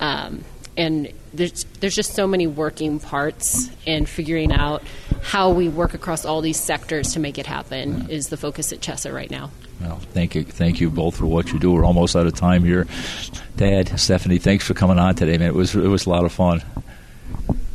Um, 0.00 0.44
and 0.76 1.12
there's 1.32 1.64
there's 1.80 1.94
just 1.94 2.14
so 2.14 2.26
many 2.26 2.46
working 2.46 3.00
parts 3.00 3.70
and 3.86 4.08
figuring 4.08 4.52
out 4.52 4.82
how 5.22 5.50
we 5.50 5.68
work 5.68 5.94
across 5.94 6.24
all 6.24 6.40
these 6.40 6.58
sectors 6.58 7.12
to 7.14 7.20
make 7.20 7.38
it 7.38 7.46
happen 7.46 8.02
yeah. 8.02 8.14
is 8.14 8.28
the 8.28 8.36
focus 8.36 8.72
at 8.72 8.80
Chesa 8.80 9.12
right 9.12 9.30
now. 9.30 9.50
Well, 9.80 9.98
thank 9.98 10.34
you, 10.34 10.44
thank 10.44 10.80
you 10.80 10.90
both 10.90 11.16
for 11.16 11.26
what 11.26 11.52
you 11.52 11.58
do. 11.58 11.72
We're 11.72 11.84
almost 11.84 12.14
out 12.14 12.26
of 12.26 12.34
time 12.34 12.64
here. 12.64 12.84
Thad, 13.56 13.98
Stephanie, 13.98 14.38
thanks 14.38 14.64
for 14.64 14.74
coming 14.74 14.98
on 14.98 15.14
today, 15.14 15.36
man. 15.36 15.48
It 15.48 15.54
was 15.54 15.74
it 15.74 15.88
was 15.88 16.06
a 16.06 16.10
lot 16.10 16.24
of 16.24 16.32
fun. 16.32 16.62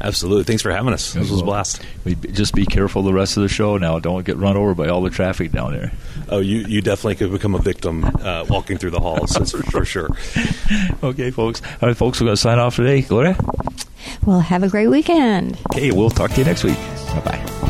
Absolutely. 0.01 0.43
Thanks 0.45 0.61
for 0.61 0.71
having 0.71 0.93
us. 0.93 1.13
This 1.13 1.29
was 1.29 1.41
a 1.41 1.43
blast. 1.43 1.81
We, 2.05 2.15
just 2.15 2.53
be 2.53 2.65
careful 2.65 3.03
the 3.03 3.13
rest 3.13 3.37
of 3.37 3.43
the 3.43 3.49
show 3.49 3.77
now. 3.77 3.99
Don't 3.99 4.25
get 4.25 4.37
run 4.37 4.55
over 4.55 4.73
by 4.73 4.87
all 4.87 5.01
the 5.01 5.09
traffic 5.09 5.51
down 5.51 5.73
there. 5.73 5.91
Oh, 6.29 6.39
you, 6.39 6.59
you 6.59 6.81
definitely 6.81 7.15
could 7.15 7.31
become 7.31 7.55
a 7.55 7.59
victim 7.59 8.05
uh, 8.05 8.45
walking 8.49 8.77
through 8.77 8.91
the 8.91 8.99
halls, 8.99 9.31
that's 9.31 9.51
for 9.71 9.83
sure. 9.83 10.09
okay, 11.03 11.31
folks. 11.31 11.61
All 11.81 11.89
right, 11.89 11.97
folks, 11.97 12.19
we're 12.21 12.25
going 12.25 12.35
to 12.35 12.41
sign 12.41 12.59
off 12.59 12.75
today. 12.75 13.01
Gloria? 13.01 13.35
Well, 14.25 14.39
have 14.39 14.63
a 14.63 14.69
great 14.69 14.87
weekend. 14.87 15.57
Okay, 15.73 15.91
we'll 15.91 16.09
talk 16.09 16.31
to 16.31 16.37
you 16.37 16.45
next 16.45 16.63
week. 16.63 16.77
Bye 17.13 17.21
bye. 17.25 17.68